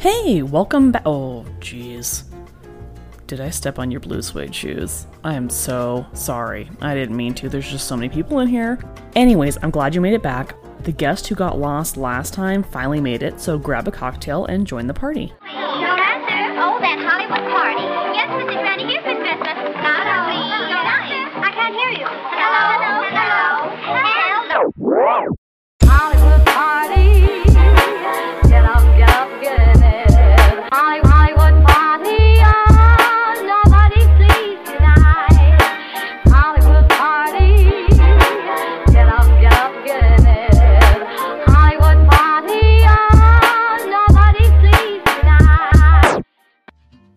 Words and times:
Hey, 0.00 0.44
welcome 0.44 0.92
back. 0.92 1.02
Oh, 1.06 1.44
jeez. 1.58 2.22
Did 3.26 3.40
I 3.40 3.50
step 3.50 3.80
on 3.80 3.90
your 3.90 3.98
blue 3.98 4.22
suede 4.22 4.54
shoes? 4.54 5.08
I 5.24 5.34
am 5.34 5.50
so 5.50 6.06
sorry. 6.12 6.70
I 6.80 6.94
didn't 6.94 7.16
mean 7.16 7.34
to. 7.34 7.48
There's 7.48 7.68
just 7.68 7.88
so 7.88 7.96
many 7.96 8.08
people 8.08 8.38
in 8.38 8.46
here. 8.46 8.78
Anyways, 9.16 9.58
I'm 9.60 9.70
glad 9.70 9.96
you 9.96 10.00
made 10.00 10.14
it 10.14 10.22
back. 10.22 10.54
The 10.84 10.92
guest 10.92 11.26
who 11.26 11.34
got 11.34 11.58
lost 11.58 11.96
last 11.96 12.32
time 12.32 12.62
finally 12.62 13.00
made 13.00 13.24
it, 13.24 13.40
so 13.40 13.58
grab 13.58 13.88
a 13.88 13.90
cocktail 13.90 14.46
and 14.46 14.64
join 14.64 14.86
the 14.86 14.94
party. 14.94 15.32
No 15.42 15.50
answer. 15.50 16.60
Oh, 16.60 16.78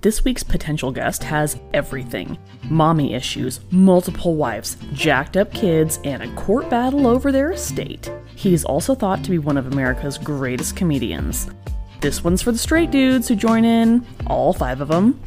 This 0.02 0.24
week's 0.26 0.42
potential 0.42 0.92
guest 0.92 1.22
has 1.26 1.60
everything 1.76 2.40
mommy 2.72 3.14
issues, 3.14 3.60
multiple 3.70 4.36
wives, 4.36 4.76
jacked 4.94 5.38
up 5.38 5.54
kids, 5.54 6.00
and 6.04 6.24
a 6.24 6.34
court 6.34 6.72
battle 6.72 7.06
over 7.06 7.32
their 7.32 7.52
estate. 7.52 8.12
He's 8.36 8.66
also 8.66 8.96
thought 8.96 9.24
to 9.24 9.30
be 9.30 9.38
one 9.38 9.58
of 9.58 9.68
America's 9.68 10.18
greatest 10.18 10.76
comedians. 10.76 11.52
This 12.00 12.24
one's 12.24 12.42
for 12.42 12.52
the 12.52 12.58
straight 12.58 12.90
dudes 12.90 13.28
who 13.28 13.36
join 13.36 13.64
in, 13.64 14.04
all 14.26 14.54
five 14.54 14.82
of 14.82 14.88
them. 14.88 15.22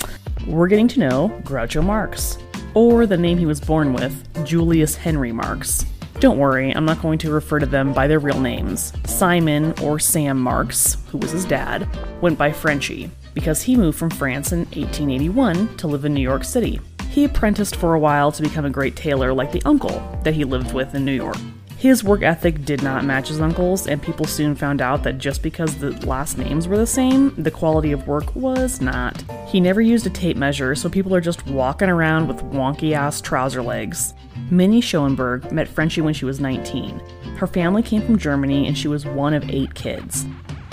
We're 0.44 0.66
getting 0.66 0.88
to 0.88 1.00
know 1.00 1.41
Groucho 1.44 1.84
Marx, 1.84 2.36
or 2.75 3.06
the 3.06 3.16
name 3.16 3.38
he 3.38 3.47
was 3.47 3.61
born 3.61 3.92
with, 3.92 4.44
Julius 4.44 4.97
Henry 4.97 5.31
Marx. 5.31 5.86
Don't 6.19 6.38
worry, 6.38 6.72
I'm 6.72 6.84
not 6.84 7.00
going 7.00 7.19
to 7.20 7.31
refer 7.31 7.61
to 7.61 7.66
them 7.66 7.92
by 7.92 8.09
their 8.09 8.19
real 8.19 8.41
names. 8.41 8.92
Simon, 9.05 9.72
or 9.81 10.00
Sam 10.00 10.41
Marx, 10.41 10.97
who 11.11 11.19
was 11.19 11.31
his 11.31 11.44
dad, 11.44 11.88
went 12.20 12.38
by 12.38 12.50
Frenchie 12.50 13.09
because 13.35 13.63
he 13.63 13.77
moved 13.77 13.99
from 13.99 14.11
France 14.11 14.53
in 14.53 14.61
1881 14.61 15.77
to 15.77 15.87
live 15.87 16.05
in 16.05 16.15
New 16.15 16.23
York 16.23 16.45
City. 16.45 16.81
He 17.11 17.25
apprenticed 17.25 17.77
for 17.77 17.95
a 17.95 17.99
while 17.99 18.33
to 18.33 18.43
become 18.43 18.65
a 18.65 18.71
great 18.71 18.97
tailor 18.97 19.33
like 19.33 19.53
the 19.53 19.63
uncle 19.65 20.19
that 20.25 20.35
he 20.35 20.45
lived 20.45 20.73
with 20.73 20.95
in 20.95 21.05
New 21.05 21.13
York. 21.13 21.37
His 21.85 22.03
work 22.03 22.23
ethic 22.23 22.65
did 22.65 22.83
not 22.83 23.05
match 23.05 23.29
his 23.29 23.43
uncle's, 23.43 23.87
and 23.87 24.03
people 24.03 24.25
soon 24.25 24.55
found 24.55 24.81
out 24.81 25.03
that 25.03 25.19
just 25.19 25.43
because 25.43 25.77
the 25.77 25.91
last 26.07 26.39
names 26.39 26.67
were 26.67 26.79
the 26.79 26.87
same, 26.87 27.35
the 27.37 27.51
quality 27.51 27.93
of 27.93 28.09
work 28.09 28.35
was 28.35 28.81
not. 28.81 29.23
He 29.47 29.61
never 29.61 29.83
used 29.83 30.07
a 30.07 30.11
tape 30.11 30.39
measure, 30.39 30.75
so 30.75 30.89
people 30.89 31.15
are 31.15 31.21
just 31.21 31.47
walking 31.47 31.91
around 31.91 32.27
with 32.27 32.39
wonky 32.53 32.93
ass 32.93 33.21
trouser 33.21 33.62
legs. 33.62 34.15
Minnie 34.51 34.81
Schoenberg 34.81 35.53
met 35.53 35.69
Frenchie 35.69 36.01
when 36.01 36.15
she 36.15 36.25
was 36.25 36.41
19. 36.41 37.01
Her 37.37 37.47
family 37.47 37.83
came 37.83 38.01
from 38.01 38.19
Germany, 38.19 38.67
and 38.67 38.79
she 38.79 38.89
was 38.89 39.05
one 39.05 39.35
of 39.35 39.51
eight 39.51 39.75
kids. 39.75 40.25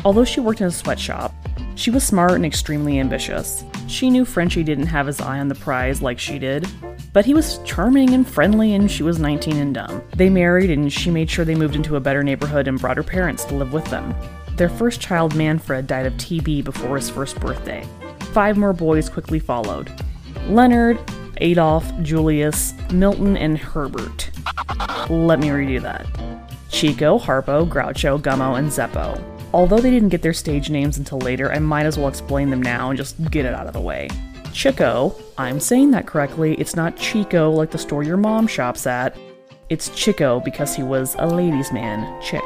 Although 0.04 0.26
she 0.26 0.40
worked 0.40 0.62
in 0.62 0.68
a 0.68 0.72
sweatshop, 0.72 1.34
she 1.76 1.92
was 1.92 2.04
smart 2.04 2.32
and 2.34 2.46
extremely 2.46 3.00
ambitious. 3.00 3.64
She 3.88 4.10
knew 4.10 4.26
Frenchie 4.26 4.64
didn't 4.64 4.88
have 4.88 5.08
his 5.08 5.22
eye 5.22 5.40
on 5.40 5.48
the 5.48 5.56
prize 5.56 6.02
like 6.02 6.20
she 6.20 6.40
did, 6.40 6.68
but 7.14 7.26
he 7.26 7.34
was 7.34 7.60
charming 7.66 8.14
and 8.14 8.28
friendly 8.28 8.74
and 8.74 8.90
she 8.90 9.04
was 9.04 9.20
19 9.20 9.58
and 9.58 9.74
dumb. 9.76 10.02
They 10.16 10.30
married 10.30 10.72
and 10.72 10.92
she 10.92 11.12
made 11.12 11.30
sure 11.30 11.46
they 11.46 11.56
moved 11.56 11.76
into 11.76 11.96
a 11.96 12.00
better 12.00 12.24
neighborhood 12.24 12.68
and 12.68 12.80
brought 12.80 12.98
her 12.98 13.04
parents 13.04 13.46
to 13.46 13.56
live 13.56 13.74
with 13.74 13.86
them. 13.86 14.16
Their 14.56 14.70
first 14.70 15.02
child, 15.02 15.36
Manfred, 15.36 15.88
died 15.88 16.06
of 16.06 16.14
TB 16.14 16.64
before 16.64 16.96
his 16.96 17.10
first 17.10 17.40
birthday. 17.40 17.84
Five 18.32 18.58
more 18.58 18.74
boys 18.74 19.10
quickly 19.10 19.40
followed 19.40 19.92
Leonard, 20.48 21.00
Adolf, 21.38 21.86
Julius, 22.02 22.74
Milton, 22.92 23.38
and 23.38 23.58
Herbert. 23.58 24.32
Let 25.10 25.40
me 25.40 25.50
redo 25.50 25.82
that. 25.82 26.06
Chico, 26.70 27.20
Harpo, 27.20 27.68
Groucho, 27.68 28.20
Gummo, 28.20 28.58
and 28.58 28.70
Zeppo. 28.70 29.31
Although 29.54 29.80
they 29.80 29.92
didn't 29.92 30.10
get 30.10 30.22
their 30.22 30.34
stage 30.34 30.70
names 30.70 30.98
until 30.98 31.20
later, 31.20 31.52
I 31.52 31.60
might 31.60 31.86
as 31.86 31.98
well 31.98 32.08
explain 32.08 32.50
them 32.50 32.62
now 32.62 32.90
and 32.90 32.98
just 32.98 33.32
get 33.32 33.46
it 33.46 33.54
out 33.54 33.68
of 33.68 33.74
the 33.74 33.82
way. 33.82 34.10
Chico, 34.54 35.16
I'm 35.38 35.60
saying 35.60 35.92
that 35.92 36.08
correctly, 36.08 36.56
it's 36.56 36.76
not 36.76 36.98
Chico 36.98 37.52
like 37.52 37.72
the 37.72 37.78
store 37.78 38.04
your 38.04 38.18
mom 38.18 38.48
shops 38.48 38.88
at. 38.88 39.18
It's 39.70 39.90
Chico 39.90 40.40
because 40.40 40.76
he 40.76 40.84
was 40.84 41.16
a 41.20 41.28
ladies' 41.28 41.72
man, 41.72 42.22
chick. 42.22 42.44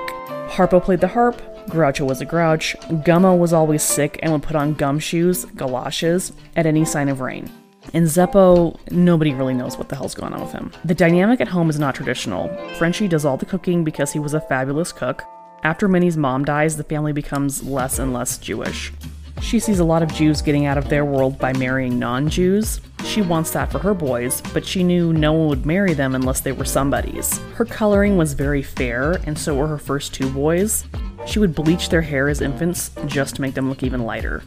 Harpo 0.47 0.81
played 0.83 1.01
the 1.01 1.07
harp, 1.07 1.41
Groucho 1.67 2.07
was 2.07 2.21
a 2.21 2.25
grouch, 2.25 2.75
Gummo 2.89 3.37
was 3.37 3.53
always 3.53 3.81
sick 3.81 4.19
and 4.21 4.31
would 4.31 4.43
put 4.43 4.55
on 4.55 4.75
gumshoes, 4.75 5.45
galoshes, 5.55 6.31
at 6.55 6.65
any 6.65 6.85
sign 6.85 7.09
of 7.09 7.21
rain. 7.21 7.49
And 7.93 8.05
Zeppo, 8.05 8.77
nobody 8.91 9.33
really 9.33 9.53
knows 9.53 9.77
what 9.77 9.89
the 9.89 9.95
hell's 9.95 10.15
going 10.15 10.33
on 10.33 10.41
with 10.41 10.51
him. 10.51 10.71
The 10.85 10.95
dynamic 10.95 11.41
at 11.41 11.47
home 11.47 11.69
is 11.69 11.79
not 11.79 11.95
traditional. 11.95 12.49
Frenchie 12.75 13.07
does 13.07 13.25
all 13.25 13.37
the 13.37 13.45
cooking 13.45 13.83
because 13.83 14.11
he 14.11 14.19
was 14.19 14.33
a 14.33 14.41
fabulous 14.41 14.91
cook. 14.91 15.23
After 15.65 15.87
Minnie's 15.87 16.15
mom 16.15 16.45
dies, 16.45 16.77
the 16.77 16.83
family 16.83 17.11
becomes 17.11 17.63
less 17.63 17.97
and 17.97 18.13
less 18.13 18.37
Jewish. 18.37 18.93
She 19.41 19.57
sees 19.57 19.79
a 19.79 19.83
lot 19.83 20.03
of 20.03 20.13
Jews 20.13 20.43
getting 20.43 20.67
out 20.67 20.77
of 20.77 20.89
their 20.89 21.03
world 21.03 21.39
by 21.39 21.53
marrying 21.53 21.97
non 21.97 22.29
Jews. 22.29 22.79
She 23.03 23.23
wants 23.23 23.49
that 23.49 23.71
for 23.71 23.79
her 23.79 23.95
boys, 23.95 24.43
but 24.53 24.63
she 24.63 24.83
knew 24.83 25.11
no 25.11 25.33
one 25.33 25.47
would 25.47 25.65
marry 25.65 25.95
them 25.95 26.13
unless 26.13 26.41
they 26.41 26.51
were 26.51 26.65
somebody's. 26.65 27.39
Her 27.55 27.65
coloring 27.65 28.15
was 28.15 28.33
very 28.33 28.61
fair, 28.61 29.13
and 29.25 29.35
so 29.35 29.55
were 29.55 29.65
her 29.65 29.79
first 29.79 30.13
two 30.13 30.29
boys. 30.29 30.85
She 31.25 31.39
would 31.39 31.55
bleach 31.55 31.89
their 31.89 32.03
hair 32.03 32.29
as 32.29 32.41
infants 32.41 32.91
just 33.07 33.37
to 33.37 33.41
make 33.41 33.55
them 33.55 33.67
look 33.67 33.81
even 33.81 34.03
lighter. 34.03 34.43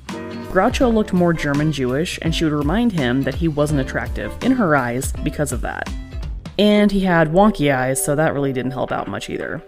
Groucho 0.52 0.94
looked 0.94 1.12
more 1.12 1.32
German 1.32 1.72
Jewish, 1.72 2.20
and 2.22 2.32
she 2.32 2.44
would 2.44 2.52
remind 2.52 2.92
him 2.92 3.22
that 3.22 3.34
he 3.34 3.48
wasn't 3.48 3.80
attractive 3.80 4.32
in 4.44 4.52
her 4.52 4.76
eyes 4.76 5.10
because 5.24 5.50
of 5.50 5.62
that. 5.62 5.92
And 6.60 6.92
he 6.92 7.00
had 7.00 7.32
wonky 7.32 7.74
eyes, 7.74 8.04
so 8.04 8.14
that 8.14 8.34
really 8.34 8.52
didn't 8.52 8.70
help 8.70 8.92
out 8.92 9.08
much 9.08 9.28
either. 9.28 9.64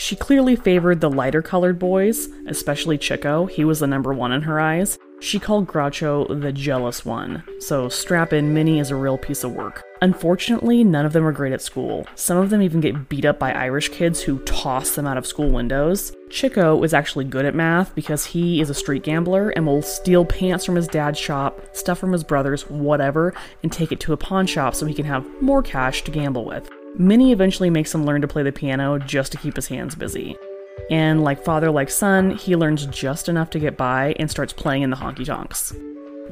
She 0.00 0.16
clearly 0.16 0.56
favored 0.56 1.02
the 1.02 1.10
lighter 1.10 1.42
colored 1.42 1.78
boys, 1.78 2.30
especially 2.46 2.96
Chico. 2.96 3.44
He 3.44 3.66
was 3.66 3.80
the 3.80 3.86
number 3.86 4.14
one 4.14 4.32
in 4.32 4.40
her 4.40 4.58
eyes. 4.58 4.98
She 5.20 5.38
called 5.38 5.66
Groucho 5.66 6.40
the 6.40 6.52
jealous 6.52 7.04
one, 7.04 7.44
so 7.58 7.90
strap 7.90 8.32
in, 8.32 8.54
Minnie 8.54 8.78
is 8.78 8.90
a 8.90 8.96
real 8.96 9.18
piece 9.18 9.44
of 9.44 9.52
work. 9.52 9.84
Unfortunately, 10.00 10.82
none 10.82 11.04
of 11.04 11.12
them 11.12 11.26
are 11.26 11.32
great 11.32 11.52
at 11.52 11.60
school. 11.60 12.06
Some 12.14 12.38
of 12.38 12.48
them 12.48 12.62
even 12.62 12.80
get 12.80 13.10
beat 13.10 13.26
up 13.26 13.38
by 13.38 13.52
Irish 13.52 13.90
kids 13.90 14.22
who 14.22 14.38
toss 14.44 14.94
them 14.94 15.06
out 15.06 15.18
of 15.18 15.26
school 15.26 15.50
windows. 15.50 16.16
Chico 16.30 16.82
is 16.82 16.94
actually 16.94 17.26
good 17.26 17.44
at 17.44 17.54
math 17.54 17.94
because 17.94 18.24
he 18.24 18.62
is 18.62 18.70
a 18.70 18.74
street 18.74 19.02
gambler 19.02 19.50
and 19.50 19.66
will 19.66 19.82
steal 19.82 20.24
pants 20.24 20.64
from 20.64 20.76
his 20.76 20.88
dad's 20.88 21.18
shop, 21.18 21.76
stuff 21.76 21.98
from 21.98 22.12
his 22.12 22.24
brother's, 22.24 22.62
whatever, 22.70 23.34
and 23.62 23.70
take 23.70 23.92
it 23.92 24.00
to 24.00 24.14
a 24.14 24.16
pawn 24.16 24.46
shop 24.46 24.74
so 24.74 24.86
he 24.86 24.94
can 24.94 25.04
have 25.04 25.26
more 25.42 25.62
cash 25.62 26.04
to 26.04 26.10
gamble 26.10 26.46
with. 26.46 26.70
Minnie 26.96 27.32
eventually 27.32 27.70
makes 27.70 27.94
him 27.94 28.04
learn 28.04 28.20
to 28.20 28.28
play 28.28 28.42
the 28.42 28.52
piano 28.52 28.98
just 28.98 29.32
to 29.32 29.38
keep 29.38 29.56
his 29.56 29.68
hands 29.68 29.94
busy. 29.94 30.36
And 30.90 31.22
like 31.22 31.44
father, 31.44 31.70
like 31.70 31.90
son, 31.90 32.30
he 32.30 32.56
learns 32.56 32.86
just 32.86 33.28
enough 33.28 33.50
to 33.50 33.58
get 33.58 33.76
by 33.76 34.14
and 34.18 34.30
starts 34.30 34.52
playing 34.52 34.82
in 34.82 34.90
the 34.90 34.96
honky 34.96 35.24
tonks. 35.24 35.72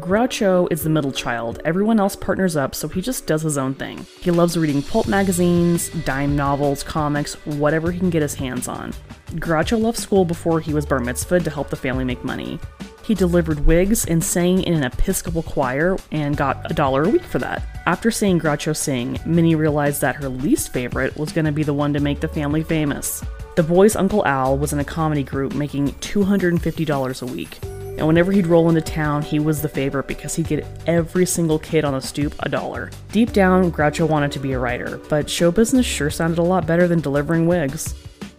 Groucho 0.01 0.69
is 0.71 0.83
the 0.83 0.91
middle 0.91 1.11
child. 1.13 1.61
Everyone 1.65 1.99
else 1.99 2.15
partners 2.15 2.57
up, 2.57 2.75
so 2.75 2.87
he 2.87 3.01
just 3.01 3.27
does 3.27 3.43
his 3.43 3.59
own 3.59 3.75
thing. 3.75 4.07
He 4.21 4.31
loves 4.31 4.57
reading 4.57 4.83
pulp 4.83 5.09
magazines, 5.09 5.89
dime 6.05 6.37
novels, 6.37 6.83
comics, 6.83 7.35
whatever 7.47 7.91
he 7.91 7.99
can 7.99 8.11
get 8.11 8.23
his 8.23 8.35
hands 8.35 8.69
on. 8.69 8.93
Groucho 9.35 9.81
left 9.81 9.99
school 9.99 10.25
before 10.25 10.61
he 10.61 10.73
was 10.73 10.87
bar 10.87 11.01
mitzvahed 11.01 11.45
to 11.45 11.51
help 11.51 11.71
the 11.71 11.77
family 11.77 12.05
make 12.05 12.23
money. 12.25 12.61
He 13.05 13.15
delivered 13.15 13.67
wigs 13.67 14.05
and 14.07 14.23
sang 14.23 14.63
in 14.63 14.75
an 14.75 14.85
Episcopal 14.85 15.43
choir 15.43 15.97
and 16.13 16.37
got 16.37 16.71
a 16.71 16.75
dollar 16.75 17.05
a 17.05 17.09
week 17.09 17.23
for 17.23 17.39
that. 17.39 17.63
After 17.89 18.11
seeing 18.11 18.39
Groucho 18.39 18.77
sing, 18.77 19.19
Minnie 19.25 19.55
realized 19.55 20.03
that 20.03 20.17
her 20.17 20.29
least 20.29 20.75
favorite 20.75 21.17
was 21.17 21.33
going 21.33 21.47
to 21.47 21.53
be 21.53 21.63
the 21.63 21.73
one 21.73 21.95
to 21.95 22.01
make 22.01 22.21
the 22.21 22.29
family 22.29 22.63
famous. 22.63 23.25
The 23.57 23.63
boy's 23.63 23.97
Uncle 23.97 24.27
Al 24.27 24.59
was 24.59 24.75
in 24.75 24.79
a 24.79 24.85
comedy 24.85 25.23
group 25.23 25.55
making 25.55 25.93
$250 25.93 27.23
a 27.23 27.33
week. 27.33 27.59
And 27.63 28.07
whenever 28.07 28.31
he'd 28.31 28.47
roll 28.47 28.69
into 28.69 28.83
town, 28.83 29.23
he 29.23 29.39
was 29.39 29.63
the 29.63 29.71
favorite 29.71 30.07
because 30.07 30.35
he'd 30.35 30.49
get 30.49 30.67
every 30.87 31.25
single 31.25 31.59
kid 31.59 31.87
on 31.87 31.95
the 31.95 32.03
stoop 32.03 32.35
a 32.41 32.51
dollar. 32.51 32.91
Deep 33.11 33.33
down, 33.33 33.73
Groucho 33.73 34.07
wanted 34.07 34.33
to 34.33 34.39
be 34.39 34.53
a 34.53 34.59
writer, 34.59 35.01
but 35.09 35.31
show 35.31 35.51
business 35.51 35.87
sure 35.87 36.11
sounded 36.11 36.39
a 36.39 36.43
lot 36.43 36.67
better 36.67 36.89
than 36.89 37.01
delivering 37.01 37.47
wigs. 37.47 37.95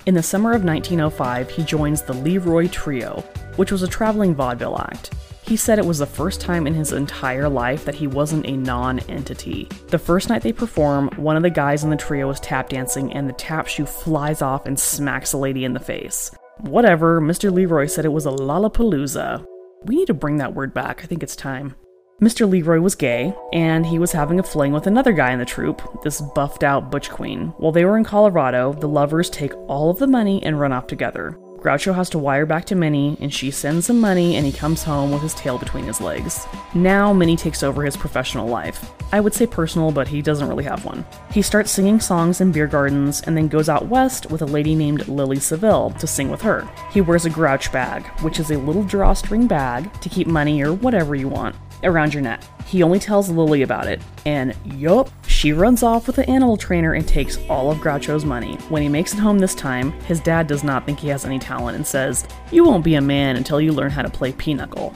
In 0.05 0.13
the 0.13 0.21
summer 0.21 0.53
of 0.53 0.63
1905, 0.63 1.49
he 1.49 1.63
joins 1.63 2.03
the 2.03 2.13
Leroy 2.13 2.67
Trio, 2.67 3.21
which 3.55 3.71
was 3.71 3.81
a 3.81 3.87
traveling 3.87 4.35
vaudeville 4.35 4.77
act. 4.77 5.15
He 5.49 5.57
said 5.57 5.79
it 5.79 5.85
was 5.85 5.97
the 5.97 6.05
first 6.05 6.41
time 6.41 6.67
in 6.67 6.75
his 6.75 6.93
entire 6.93 7.49
life 7.49 7.83
that 7.85 7.95
he 7.95 8.05
wasn't 8.05 8.45
a 8.45 8.55
non 8.55 8.99
entity. 9.09 9.67
The 9.87 9.97
first 9.97 10.29
night 10.29 10.43
they 10.43 10.53
perform, 10.53 11.09
one 11.15 11.35
of 11.35 11.41
the 11.41 11.49
guys 11.49 11.83
in 11.83 11.89
the 11.89 11.95
trio 11.95 12.29
is 12.29 12.39
tap 12.39 12.69
dancing, 12.69 13.11
and 13.13 13.27
the 13.27 13.33
tap 13.33 13.65
shoe 13.65 13.87
flies 13.87 14.43
off 14.43 14.67
and 14.67 14.79
smacks 14.79 15.33
a 15.33 15.39
lady 15.39 15.65
in 15.65 15.73
the 15.73 15.79
face. 15.79 16.29
Whatever, 16.59 17.19
Mr. 17.19 17.51
Leroy 17.51 17.87
said 17.87 18.05
it 18.05 18.09
was 18.09 18.27
a 18.27 18.29
lollapalooza. 18.29 19.43
We 19.85 19.95
need 19.95 20.05
to 20.05 20.13
bring 20.13 20.37
that 20.37 20.53
word 20.53 20.71
back, 20.71 21.03
I 21.03 21.07
think 21.07 21.23
it's 21.23 21.35
time. 21.35 21.73
Mr. 22.21 22.47
Leroy 22.47 22.79
was 22.79 22.93
gay, 22.93 23.33
and 23.51 23.87
he 23.87 23.97
was 23.97 24.11
having 24.11 24.39
a 24.39 24.43
fling 24.43 24.71
with 24.71 24.85
another 24.85 25.13
guy 25.13 25.31
in 25.31 25.39
the 25.39 25.45
troupe, 25.45 25.81
this 26.03 26.21
buffed 26.35 26.63
out 26.63 26.91
butch 26.91 27.09
queen. 27.09 27.47
While 27.57 27.71
they 27.71 27.85
were 27.85 27.97
in 27.97 28.03
Colorado, 28.03 28.73
the 28.73 28.87
lovers 28.87 29.31
take 29.31 29.55
all 29.67 29.89
of 29.89 29.97
the 29.97 30.05
money 30.05 30.43
and 30.43 30.59
run 30.59 30.73
off 30.73 30.85
together. 30.85 31.39
Groucho 31.59 31.93
has 31.93 32.09
to 32.11 32.19
wire 32.19 32.45
back 32.45 32.63
to 32.65 32.75
Minnie, 32.75 33.17
and 33.19 33.33
she 33.33 33.51
sends 33.51 33.89
him 33.89 33.99
money, 33.99 34.37
and 34.37 34.45
he 34.45 34.51
comes 34.51 34.81
home 34.83 35.11
with 35.11 35.21
his 35.21 35.33
tail 35.33 35.57
between 35.57 35.83
his 35.83 35.99
legs. 35.99 36.47
Now, 36.73 37.11
Minnie 37.11 37.35
takes 37.35 37.63
over 37.63 37.83
his 37.83 37.97
professional 37.97 38.47
life. 38.47 38.93
I 39.11 39.19
would 39.19 39.33
say 39.33 39.45
personal, 39.45 39.91
but 39.91 40.07
he 40.07 40.21
doesn't 40.21 40.47
really 40.47 40.63
have 40.63 40.85
one. 40.85 41.05
He 41.31 41.41
starts 41.41 41.71
singing 41.71 41.99
songs 41.99 42.39
in 42.39 42.53
beer 42.53 42.67
gardens 42.67 43.21
and 43.21 43.35
then 43.35 43.49
goes 43.49 43.67
out 43.67 43.87
west 43.87 44.29
with 44.31 44.41
a 44.41 44.45
lady 44.45 44.73
named 44.73 45.07
Lily 45.09 45.39
Seville 45.39 45.91
to 45.99 46.07
sing 46.07 46.31
with 46.31 46.41
her. 46.43 46.65
He 46.91 47.01
wears 47.01 47.25
a 47.25 47.29
grouch 47.29 47.71
bag, 47.73 48.05
which 48.21 48.39
is 48.39 48.51
a 48.51 48.57
little 48.59 48.83
drawstring 48.83 49.45
bag 49.47 49.91
to 50.01 50.09
keep 50.09 50.27
money 50.27 50.61
or 50.61 50.73
whatever 50.73 51.13
you 51.13 51.27
want 51.27 51.55
around 51.83 52.13
your 52.13 52.23
neck. 52.23 52.41
He 52.65 52.83
only 52.83 52.99
tells 52.99 53.29
Lily 53.29 53.63
about 53.63 53.87
it, 53.87 54.01
and 54.25 54.55
yup, 54.65 55.09
she 55.27 55.53
runs 55.53 55.83
off 55.83 56.07
with 56.07 56.17
the 56.17 56.29
animal 56.29 56.57
trainer 56.57 56.93
and 56.93 57.07
takes 57.07 57.37
all 57.49 57.71
of 57.71 57.79
Groucho's 57.79 58.25
money. 58.25 58.55
When 58.69 58.81
he 58.81 58.89
makes 58.89 59.13
it 59.13 59.19
home 59.19 59.39
this 59.39 59.55
time, 59.55 59.91
his 60.01 60.19
dad 60.19 60.47
does 60.47 60.63
not 60.63 60.85
think 60.85 60.99
he 60.99 61.07
has 61.07 61.25
any 61.25 61.39
talent 61.39 61.75
and 61.75 61.87
says, 61.87 62.27
You 62.51 62.63
won't 62.63 62.83
be 62.83 62.95
a 62.95 63.01
man 63.01 63.37
until 63.37 63.61
you 63.61 63.71
learn 63.71 63.91
how 63.91 64.01
to 64.01 64.09
play 64.09 64.31
pinochle. 64.31 64.93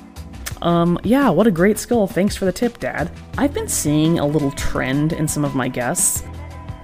Um, 0.61 0.97
yeah, 1.03 1.29
what 1.29 1.47
a 1.47 1.51
great 1.51 1.77
skill. 1.77 2.07
Thanks 2.07 2.35
for 2.35 2.45
the 2.45 2.51
tip, 2.51 2.79
Dad. 2.79 3.11
I've 3.37 3.53
been 3.53 3.67
seeing 3.67 4.19
a 4.19 4.25
little 4.25 4.51
trend 4.51 5.11
in 5.13 5.27
some 5.27 5.43
of 5.43 5.55
my 5.55 5.67
guests. 5.67 6.23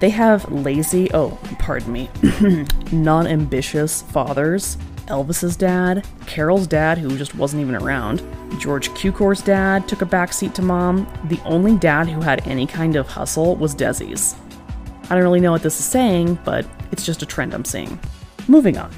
They 0.00 0.10
have 0.10 0.50
lazy, 0.50 1.10
oh, 1.12 1.38
pardon 1.58 1.92
me, 1.92 2.10
non 2.92 3.26
ambitious 3.26 4.02
fathers. 4.02 4.76
Elvis's 5.06 5.56
dad, 5.56 6.06
Carol's 6.26 6.66
dad, 6.66 6.96
who 6.98 7.18
just 7.18 7.34
wasn't 7.34 7.60
even 7.60 7.74
around, 7.74 8.22
George 8.58 8.90
Cukor's 8.90 9.42
dad 9.42 9.88
took 9.88 10.02
a 10.02 10.06
backseat 10.06 10.54
to 10.54 10.62
mom. 10.62 11.06
The 11.24 11.40
only 11.44 11.76
dad 11.76 12.08
who 12.08 12.20
had 12.20 12.46
any 12.46 12.66
kind 12.66 12.96
of 12.96 13.06
hustle 13.06 13.56
was 13.56 13.74
Desi's. 13.74 14.34
I 15.04 15.14
don't 15.14 15.24
really 15.24 15.40
know 15.40 15.52
what 15.52 15.62
this 15.62 15.78
is 15.78 15.86
saying, 15.86 16.38
but 16.44 16.66
it's 16.92 17.04
just 17.04 17.22
a 17.22 17.26
trend 17.26 17.54
I'm 17.54 17.64
seeing. 17.64 17.98
Moving 18.48 18.76
on. 18.76 18.90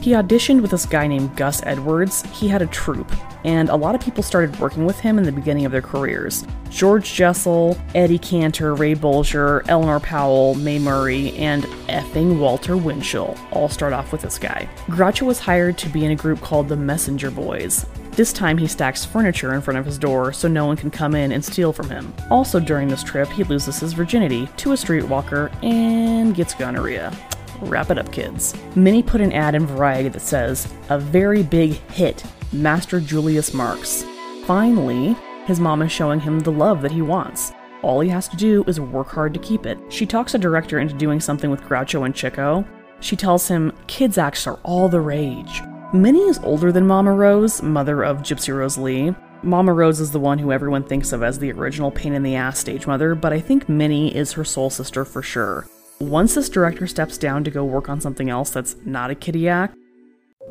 He 0.00 0.12
auditioned 0.12 0.62
with 0.62 0.70
this 0.70 0.86
guy 0.86 1.06
named 1.06 1.36
Gus 1.36 1.62
Edwards. 1.64 2.22
He 2.32 2.48
had 2.48 2.62
a 2.62 2.66
troupe, 2.68 3.12
and 3.44 3.68
a 3.68 3.76
lot 3.76 3.94
of 3.94 4.00
people 4.00 4.22
started 4.22 4.58
working 4.58 4.86
with 4.86 4.98
him 4.98 5.18
in 5.18 5.24
the 5.24 5.32
beginning 5.32 5.66
of 5.66 5.72
their 5.72 5.82
careers. 5.82 6.46
George 6.70 7.12
Jessel, 7.12 7.76
Eddie 7.94 8.18
Cantor, 8.18 8.74
Ray 8.74 8.94
Bolger, 8.94 9.62
Eleanor 9.68 10.00
Powell, 10.00 10.54
Mae 10.54 10.78
Murray, 10.78 11.36
and 11.36 11.64
effing 11.88 12.38
Walter 12.38 12.78
Winchell 12.78 13.36
all 13.50 13.68
start 13.68 13.92
off 13.92 14.10
with 14.10 14.22
this 14.22 14.38
guy. 14.38 14.66
Groucho 14.86 15.26
was 15.26 15.38
hired 15.38 15.76
to 15.78 15.90
be 15.90 16.06
in 16.06 16.12
a 16.12 16.16
group 16.16 16.40
called 16.40 16.68
the 16.68 16.76
Messenger 16.76 17.30
Boys. 17.30 17.84
This 18.12 18.32
time 18.32 18.58
he 18.58 18.66
stacks 18.66 19.04
furniture 19.04 19.54
in 19.54 19.60
front 19.60 19.78
of 19.78 19.86
his 19.86 19.98
door 19.98 20.32
so 20.32 20.48
no 20.48 20.66
one 20.66 20.76
can 20.76 20.90
come 20.90 21.14
in 21.14 21.32
and 21.32 21.44
steal 21.44 21.72
from 21.72 21.88
him. 21.88 22.12
Also 22.30 22.60
during 22.60 22.88
this 22.88 23.04
trip, 23.04 23.28
he 23.28 23.44
loses 23.44 23.78
his 23.78 23.92
virginity 23.92 24.48
to 24.58 24.72
a 24.72 24.74
streetwalker 24.74 25.50
and 25.64 26.34
gets 26.34 26.54
gonorrhea. 26.54 27.16
Wrap 27.62 27.90
it 27.90 27.98
up, 27.98 28.10
kids. 28.10 28.54
Minnie 28.74 29.02
put 29.02 29.20
an 29.20 29.32
ad 29.32 29.54
in 29.54 29.66
Variety 29.66 30.08
that 30.08 30.20
says, 30.20 30.72
A 30.88 30.98
very 30.98 31.42
big 31.42 31.72
hit, 31.92 32.24
Master 32.52 33.00
Julius 33.00 33.54
Marx. 33.54 34.04
Finally, 34.44 35.16
his 35.46 35.60
mom 35.60 35.82
is 35.82 35.92
showing 35.92 36.20
him 36.20 36.40
the 36.40 36.52
love 36.52 36.82
that 36.82 36.92
he 36.92 37.02
wants. 37.02 37.52
All 37.82 38.00
he 38.00 38.08
has 38.08 38.28
to 38.28 38.36
do 38.36 38.64
is 38.66 38.80
work 38.80 39.08
hard 39.08 39.32
to 39.34 39.40
keep 39.40 39.66
it. 39.66 39.78
She 39.88 40.04
talks 40.04 40.34
a 40.34 40.38
director 40.38 40.78
into 40.78 40.94
doing 40.94 41.20
something 41.20 41.50
with 41.50 41.62
Groucho 41.62 42.04
and 42.04 42.14
Chico. 42.14 42.64
She 43.00 43.16
tells 43.16 43.48
him 43.48 43.72
kids' 43.86 44.18
acts 44.18 44.46
are 44.46 44.58
all 44.62 44.88
the 44.88 45.00
rage. 45.00 45.62
Minnie 45.92 46.20
is 46.20 46.38
older 46.44 46.70
than 46.70 46.86
Mama 46.86 47.12
Rose, 47.12 47.62
mother 47.62 48.04
of 48.04 48.18
Gypsy 48.18 48.56
Rose 48.56 48.78
Lee. 48.78 49.12
Mama 49.42 49.72
Rose 49.72 49.98
is 49.98 50.12
the 50.12 50.20
one 50.20 50.38
who 50.38 50.52
everyone 50.52 50.84
thinks 50.84 51.10
of 51.10 51.20
as 51.24 51.36
the 51.36 51.50
original 51.50 51.90
pain 51.90 52.14
in 52.14 52.22
the 52.22 52.36
ass 52.36 52.60
stage 52.60 52.86
mother, 52.86 53.16
but 53.16 53.32
I 53.32 53.40
think 53.40 53.68
Minnie 53.68 54.14
is 54.14 54.30
her 54.34 54.44
soul 54.44 54.70
sister 54.70 55.04
for 55.04 55.20
sure. 55.20 55.66
Once 55.98 56.36
this 56.36 56.48
director 56.48 56.86
steps 56.86 57.18
down 57.18 57.42
to 57.42 57.50
go 57.50 57.64
work 57.64 57.88
on 57.88 58.00
something 58.00 58.30
else 58.30 58.50
that's 58.50 58.76
not 58.84 59.10
a 59.10 59.16
kiddie 59.16 59.48
act, 59.48 59.76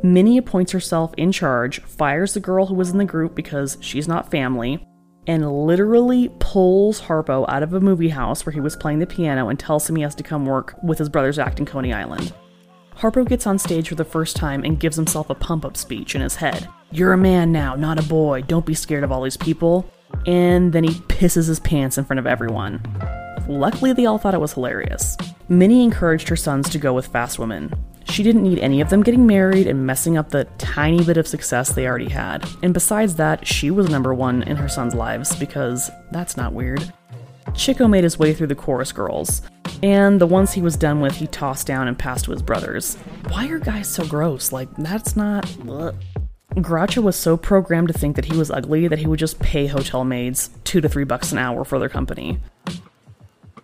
Minnie 0.04 0.38
appoints 0.38 0.74
herself 0.74 1.14
in 1.16 1.32
charge, 1.32 1.80
fires 1.84 2.34
the 2.34 2.42
girl 2.42 2.66
who 2.66 2.76
was 2.76 2.90
in 2.90 2.98
the 2.98 3.06
group 3.06 3.34
because 3.34 3.78
she's 3.80 4.10
not 4.10 4.30
family, 4.30 4.86
and 5.26 5.66
literally 5.66 6.30
pulls 6.40 7.00
Harpo 7.00 7.46
out 7.48 7.64
of 7.64 7.74
a 7.74 7.80
movie 7.80 8.10
house 8.10 8.46
where 8.46 8.52
he 8.52 8.60
was 8.60 8.76
playing 8.76 9.00
the 9.00 9.08
piano 9.08 9.48
and 9.48 9.58
tells 9.58 9.90
him 9.90 9.96
he 9.96 10.02
has 10.02 10.16
to 10.16 10.24
come 10.24 10.46
work 10.46 10.76
with 10.84 10.98
his 10.98 11.08
brother's 11.08 11.40
act 11.40 11.60
in 11.60 11.66
Coney 11.66 11.94
Island. 11.94 12.34
Harpo 13.00 13.26
gets 13.26 13.48
on 13.48 13.58
stage 13.58 13.88
for 13.88 13.96
the 13.96 14.04
first 14.04 14.36
time 14.36 14.66
and 14.66 14.78
gives 14.78 14.98
himself 14.98 15.30
a 15.30 15.36
pump 15.36 15.64
up 15.64 15.78
speech 15.78 16.16
in 16.16 16.22
his 16.22 16.36
head. 16.36 16.68
You're 16.92 17.14
a 17.14 17.18
man 17.18 17.50
now, 17.50 17.76
not 17.76 17.98
a 17.98 18.04
boy. 18.04 18.42
Don't 18.42 18.66
be 18.66 18.74
scared 18.74 19.06
of 19.06 19.12
all 19.12 19.24
these 19.24 19.38
people. 19.38 19.90
And 20.26 20.74
then 20.74 20.84
he 20.84 20.96
pisses 21.08 21.48
his 21.48 21.62
pants 21.62 21.98
in 21.98 22.04
front 22.04 22.20
of 22.20 22.28
everyone. 22.28 22.82
Luckily, 23.48 23.94
they 23.94 24.06
all 24.06 24.18
thought 24.18 24.34
it 24.34 24.42
was 24.42 24.52
hilarious. 24.52 25.16
Minnie 25.48 25.86
encouraged 25.86 26.28
her 26.28 26.36
sons 26.36 26.68
to 26.72 26.78
go 26.78 26.94
with 26.94 27.08
fast 27.08 27.40
women. 27.40 27.74
She 28.04 28.22
didn't 28.22 28.44
need 28.44 28.60
any 28.60 28.82
of 28.82 28.90
them 28.90 29.02
getting 29.02 29.26
married 29.26 29.68
and 29.68 29.86
messing 29.86 30.18
up 30.18 30.30
the 30.30 30.44
tiny 30.58 31.02
bit 31.02 31.16
of 31.16 31.26
success 31.26 31.70
they 31.72 31.88
already 31.88 32.10
had. 32.10 32.46
And 32.64 32.74
besides 32.74 33.16
that, 33.16 33.48
she 33.48 33.72
was 33.72 33.90
number 33.90 34.14
one 34.14 34.44
in 34.44 34.58
her 34.58 34.68
sons' 34.68 34.94
lives 34.94 35.34
because 35.38 35.90
that's 36.12 36.36
not 36.36 36.52
weird. 36.52 36.92
Chico 37.56 37.88
made 37.88 38.04
his 38.04 38.20
way 38.20 38.34
through 38.34 38.48
the 38.48 38.56
chorus 38.56 38.92
girls, 38.92 39.42
and 39.82 40.20
the 40.20 40.28
ones 40.28 40.54
he 40.54 40.62
was 40.62 40.76
done 40.76 41.02
with, 41.02 41.16
he 41.16 41.28
tossed 41.28 41.68
down 41.68 41.88
and 41.88 41.98
passed 41.98 42.26
to 42.26 42.32
his 42.32 42.42
brothers. 42.42 42.96
Why 43.30 43.48
are 43.48 43.60
guys 43.60 43.88
so 43.88 44.06
gross? 44.06 44.52
Like, 44.52 44.70
that's 44.78 45.16
not. 45.16 45.50
Ugh. 45.70 45.96
Groucho 46.56 47.04
was 47.04 47.16
so 47.16 47.38
programmed 47.38 47.88
to 47.90 47.94
think 47.94 48.16
that 48.16 48.26
he 48.26 48.36
was 48.36 48.50
ugly 48.50 48.88
that 48.88 49.00
he 49.00 49.08
would 49.08 49.20
just 49.20 49.40
pay 49.40 49.68
hotel 49.68 50.04
maids 50.04 50.50
two 50.64 50.82
to 50.82 50.90
three 50.90 51.04
bucks 51.04 51.32
an 51.32 51.38
hour 51.38 51.64
for 51.64 51.80
their 51.80 51.90
company. 51.90 52.40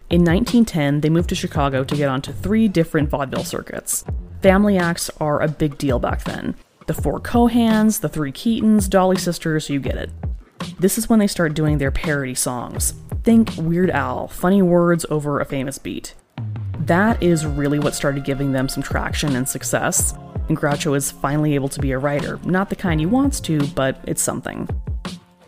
In 0.10 0.22
1910, 0.22 1.02
they 1.02 1.10
moved 1.10 1.30
to 1.30 1.36
Chicago 1.36 1.84
to 1.84 1.96
get 1.96 2.10
onto 2.10 2.32
three 2.32 2.68
different 2.68 3.10
vaudeville 3.10 3.44
circuits. 3.44 4.06
Family 4.42 4.78
acts 4.78 5.10
are 5.20 5.42
a 5.42 5.48
big 5.48 5.80
deal 5.80 5.98
back 5.98 6.24
then. 6.24 6.56
The 6.86 6.94
four 6.94 7.20
Cohans, 7.20 8.02
the 8.02 8.10
three 8.10 8.32
Keatons, 8.32 8.88
Dolly 8.88 9.18
Sisters, 9.18 9.70
you 9.70 9.80
get 9.80 9.96
it. 9.96 10.12
This 10.80 10.98
is 10.98 11.10
when 11.10 11.20
they 11.20 11.28
start 11.28 11.54
doing 11.54 11.78
their 11.78 11.92
parody 11.92 12.36
songs. 12.36 12.94
Think 13.24 13.52
Weird 13.58 13.90
Al, 13.90 14.28
funny 14.28 14.62
words 14.62 15.06
over 15.10 15.40
a 15.40 15.46
famous 15.46 15.78
beat. 15.78 16.14
That 16.80 17.22
is 17.24 17.46
really 17.46 17.80
what 17.80 17.96
started 17.96 18.24
giving 18.24 18.52
them 18.52 18.70
some 18.70 18.84
traction 18.84 19.36
and 19.36 19.48
success, 19.48 20.14
and 20.48 20.58
Groucho 20.58 20.96
is 20.96 21.12
finally 21.12 21.56
able 21.56 21.70
to 21.70 21.80
be 21.80 21.92
a 21.92 21.98
writer. 21.98 22.40
Not 22.46 22.70
the 22.70 22.76
kind 22.76 23.00
he 23.00 23.06
wants 23.06 23.40
to, 23.42 23.66
but 23.68 24.00
it's 24.06 24.22
something. 24.22 24.70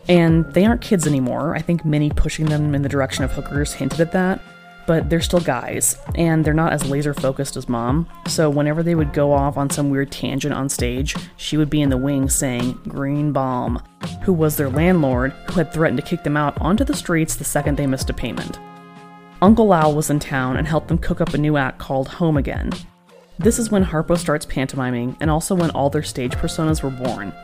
And 0.08 0.44
they 0.54 0.64
aren't 0.64 0.80
kids 0.80 1.06
anymore. 1.06 1.54
I 1.54 1.60
think 1.60 1.84
Minnie 1.84 2.10
pushing 2.10 2.46
them 2.46 2.74
in 2.74 2.82
the 2.82 2.88
direction 2.88 3.24
of 3.24 3.32
hookers 3.32 3.74
hinted 3.74 4.00
at 4.00 4.12
that. 4.12 4.40
But 4.88 5.10
they're 5.10 5.20
still 5.20 5.40
guys, 5.40 5.98
and 6.14 6.42
they're 6.42 6.54
not 6.54 6.72
as 6.72 6.88
laser 6.88 7.12
focused 7.12 7.58
as 7.58 7.68
mom. 7.68 8.08
So 8.26 8.48
whenever 8.48 8.82
they 8.82 8.94
would 8.94 9.12
go 9.12 9.34
off 9.34 9.58
on 9.58 9.68
some 9.68 9.90
weird 9.90 10.10
tangent 10.10 10.54
on 10.54 10.70
stage, 10.70 11.14
she 11.36 11.58
would 11.58 11.68
be 11.68 11.82
in 11.82 11.90
the 11.90 11.98
wings 11.98 12.34
saying, 12.34 12.72
Greenbaum, 12.88 13.82
who 14.22 14.32
was 14.32 14.56
their 14.56 14.70
landlord, 14.70 15.32
who 15.50 15.56
had 15.56 15.74
threatened 15.74 15.98
to 15.98 16.06
kick 16.06 16.24
them 16.24 16.38
out 16.38 16.58
onto 16.62 16.84
the 16.84 16.96
streets 16.96 17.36
the 17.36 17.44
second 17.44 17.76
they 17.76 17.86
missed 17.86 18.08
a 18.08 18.14
payment. 18.14 18.58
Uncle 19.42 19.74
Al 19.74 19.94
was 19.94 20.08
in 20.08 20.20
town 20.20 20.56
and 20.56 20.66
helped 20.66 20.88
them 20.88 20.96
cook 20.96 21.20
up 21.20 21.34
a 21.34 21.38
new 21.38 21.58
act 21.58 21.78
called 21.78 22.08
Home 22.08 22.38
Again. 22.38 22.72
This 23.38 23.58
is 23.58 23.70
when 23.70 23.84
Harpo 23.84 24.16
starts 24.16 24.46
pantomiming, 24.46 25.18
and 25.20 25.30
also 25.30 25.54
when 25.54 25.70
all 25.72 25.90
their 25.90 26.02
stage 26.02 26.32
personas 26.32 26.82
were 26.82 26.88
born. 26.88 27.34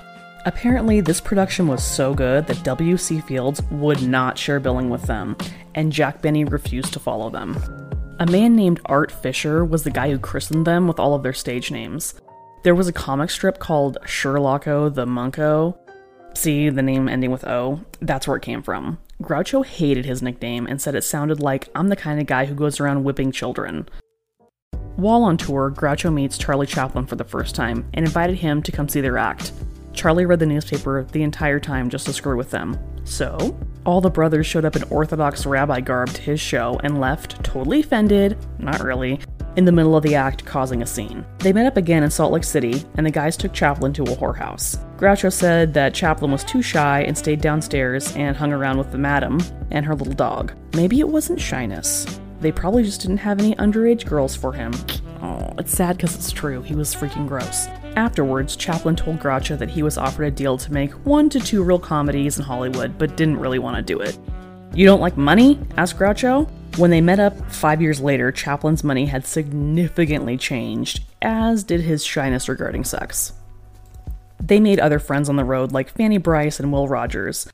Apparently, 0.47 1.01
this 1.01 1.23
production 1.23 1.69
was 1.69 1.83
so 1.83 2.13
good 2.13 2.47
that 2.47 2.63
W.C. 2.65 3.21
Fields 3.21 3.63
would 3.71 4.03
not 4.03 4.37
share 4.37 4.61
billing 4.61 4.91
with 4.91 5.03
them, 5.03 5.37
and 5.75 5.91
Jack 5.91 6.21
Benny 6.21 6.45
refused 6.45 6.93
to 6.93 7.01
follow 7.01 7.31
them. 7.31 7.57
A 8.21 8.27
man 8.27 8.55
named 8.55 8.81
Art 8.87 9.11
Fisher 9.11 9.65
was 9.65 9.85
the 9.85 9.91
guy 9.91 10.11
who 10.11 10.19
christened 10.19 10.67
them 10.67 10.87
with 10.87 11.01
all 11.01 11.15
of 11.15 11.23
their 11.23 11.33
stage 11.33 11.71
names. 11.71 12.15
There 12.63 12.75
was 12.75 12.89
a 12.89 12.93
comic 12.93 13.31
strip 13.31 13.59
called 13.59 13.97
Sherlocko 14.05 14.95
the 14.95 15.07
Monko. 15.07 15.79
See, 16.35 16.69
the 16.69 16.83
name 16.83 17.09
ending 17.09 17.31
with 17.31 17.47
O? 17.47 17.81
That's 18.01 18.29
where 18.29 18.37
it 18.37 18.43
came 18.43 18.63
from. 18.63 18.99
Groucho 19.23 19.65
hated 19.65 20.05
his 20.05 20.23
nickname 20.23 20.67
and 20.67 20.81
said 20.81 20.95
it 20.95 21.05
sounded 21.05 21.41
like 21.41 21.71
I'm 21.75 21.89
the 21.89 21.97
kind 21.97 22.21
of 22.21 22.27
guy 22.27 22.45
who 22.45 22.55
goes 22.55 22.81
around 22.81 23.05
whipping 23.05 23.33
children. 23.33 23.89
While 24.97 25.25
on 25.25 25.39
tour, 25.39 25.71
Groucho 25.71 26.13
meets 26.13 26.37
Charlie 26.37 26.67
Chaplin 26.67 27.07
for 27.07 27.17
the 27.17 27.25
first 27.25 27.55
time 27.55 27.89
and 27.95 28.05
invited 28.05 28.37
him 28.37 28.63
to 28.63 28.73
come 28.73 28.89
see 28.89 29.01
their 29.01 29.19
act. 29.19 29.53
Charlie 29.95 30.27
read 30.27 30.41
the 30.41 30.47
newspaper 30.47 31.05
the 31.13 31.23
entire 31.23 31.61
time 31.61 31.89
just 31.89 32.07
to 32.07 32.13
screw 32.13 32.37
with 32.37 32.51
them. 32.51 32.79
So, 33.05 33.57
all 33.85 34.01
the 34.01 34.11
brothers 34.11 34.47
showed 34.47 34.65
up 34.65 34.77
in 34.77 34.83
Orthodox 34.85 35.47
rabbi 35.47 35.81
garb 35.81 36.11
to 36.11 36.23
his 36.23 36.41
show 36.41 36.81
and 36.83 37.01
left, 37.01 37.43
totally 37.45 37.81
offended, 37.81 38.37
not 38.59 38.83
really, 38.83 39.21
in 39.57 39.65
the 39.65 39.73
middle 39.73 39.97
of 39.97 40.03
the 40.03 40.15
act, 40.15 40.45
causing 40.45 40.83
a 40.83 40.87
scene. 40.87 41.25
They 41.39 41.53
met 41.53 41.67
up 41.67 41.77
again 41.77 42.03
in 42.03 42.11
Salt 42.11 42.33
Lake 42.33 42.45
City, 42.45 42.83
and 42.97 43.07
the 43.07 43.11
guys 43.11 43.37
took 43.37 43.53
Chaplin 43.53 43.93
to 43.93 44.03
a 44.03 44.17
whorehouse. 44.17 44.79
Groucho 44.97 45.33
said 45.33 45.75
that 45.75 45.95
Chaplin 45.95 46.33
was 46.33 46.45
too 46.45 46.63
shy 46.63 47.03
and 47.03 47.17
stayed 47.17 47.41
downstairs 47.41 48.15
and 48.17 48.37
hung 48.37 48.53
around 48.53 48.79
with 48.79 48.91
the 48.91 48.99
madam 48.99 49.39
and 49.71 49.85
her 49.85 49.95
little 49.95 50.15
dog. 50.15 50.53
Maybe 50.75 51.01
it 51.01 51.09
wasn't 51.09 51.41
shyness. 51.41 52.07
They 52.41 52.53
probably 52.53 52.83
just 52.83 53.03
didn't 53.03 53.19
have 53.19 53.39
any 53.39 53.55
underage 53.57 54.07
girls 54.07 54.35
for 54.35 54.53
him. 54.53 54.73
Oh, 55.23 55.53
it's 55.59 55.73
sad 55.73 55.97
because 55.97 56.15
it's 56.15 56.33
true. 56.33 56.63
He 56.63 56.75
was 56.75 56.95
freaking 56.95 57.29
gross. 57.29 57.69
Afterwards, 57.97 58.57
Chaplin 58.57 58.97
told 58.97 59.21
Groucho 59.21 59.57
that 59.59 59.71
he 59.71 59.83
was 59.83 59.97
offered 59.99 60.25
a 60.25 60.31
deal 60.31 60.59
to 60.59 60.73
make 60.73 60.93
one 61.07 61.29
to 61.31 61.39
two 61.39 61.63
real 61.63 61.79
comedies 61.79 62.39
in 62.39 62.45
Hollywood, 62.45 62.99
but 62.99 63.17
didn't 63.17 63.39
really 63.39 63.61
want 63.61 63.77
to 63.77 63.83
do 63.83 64.01
it. 64.01 64.19
You 64.75 64.85
don't 64.87 65.01
like 65.01 65.17
money? 65.17 65.61
asked 65.77 65.97
Groucho. 65.97 66.51
When 66.77 66.91
they 66.91 67.01
met 67.01 67.21
up 67.21 67.53
five 67.53 67.81
years 67.81 68.01
later, 68.01 68.33
Chaplin's 68.33 68.83
money 68.83 69.07
had 69.07 69.27
significantly 69.27 70.37
changed. 70.37 71.05
as 71.23 71.63
did 71.63 71.81
his 71.81 72.05
shyness 72.05 72.49
regarding 72.49 72.83
sex. 72.85 73.33
They 74.41 74.59
made 74.59 74.81
other 74.81 74.99
friends 74.99 75.29
on 75.29 75.37
the 75.37 75.45
road 75.45 75.73
like 75.73 75.89
Fanny 75.97 76.19
Brice 76.19 76.59
and 76.59 76.73
Will 76.73 76.89
Rogers. 76.89 77.47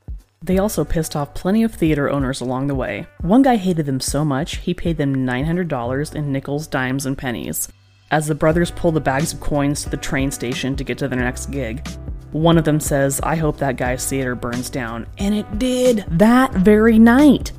They 0.42 0.58
also 0.58 0.84
pissed 0.84 1.14
off 1.14 1.34
plenty 1.34 1.62
of 1.62 1.74
theater 1.74 2.08
owners 2.08 2.40
along 2.40 2.66
the 2.66 2.74
way. 2.74 3.06
One 3.20 3.42
guy 3.42 3.56
hated 3.56 3.84
them 3.84 4.00
so 4.00 4.24
much, 4.24 4.56
he 4.56 4.72
paid 4.72 4.96
them 4.96 5.14
$900 5.14 6.14
in 6.14 6.32
nickels, 6.32 6.66
dimes, 6.66 7.04
and 7.04 7.18
pennies. 7.18 7.68
As 8.12 8.26
the 8.26 8.34
brothers 8.34 8.72
pull 8.72 8.90
the 8.90 9.00
bags 9.00 9.32
of 9.32 9.38
coins 9.38 9.84
to 9.84 9.88
the 9.88 9.96
train 9.96 10.32
station 10.32 10.74
to 10.74 10.82
get 10.82 10.98
to 10.98 11.06
their 11.06 11.20
next 11.20 11.46
gig, 11.52 11.86
one 12.32 12.58
of 12.58 12.64
them 12.64 12.80
says, 12.80 13.20
I 13.22 13.36
hope 13.36 13.58
that 13.58 13.76
guy's 13.76 14.04
theater 14.04 14.34
burns 14.34 14.68
down. 14.68 15.06
And 15.18 15.32
it 15.32 15.58
did 15.60 16.04
that 16.08 16.52
very 16.52 16.98
night. 16.98 17.52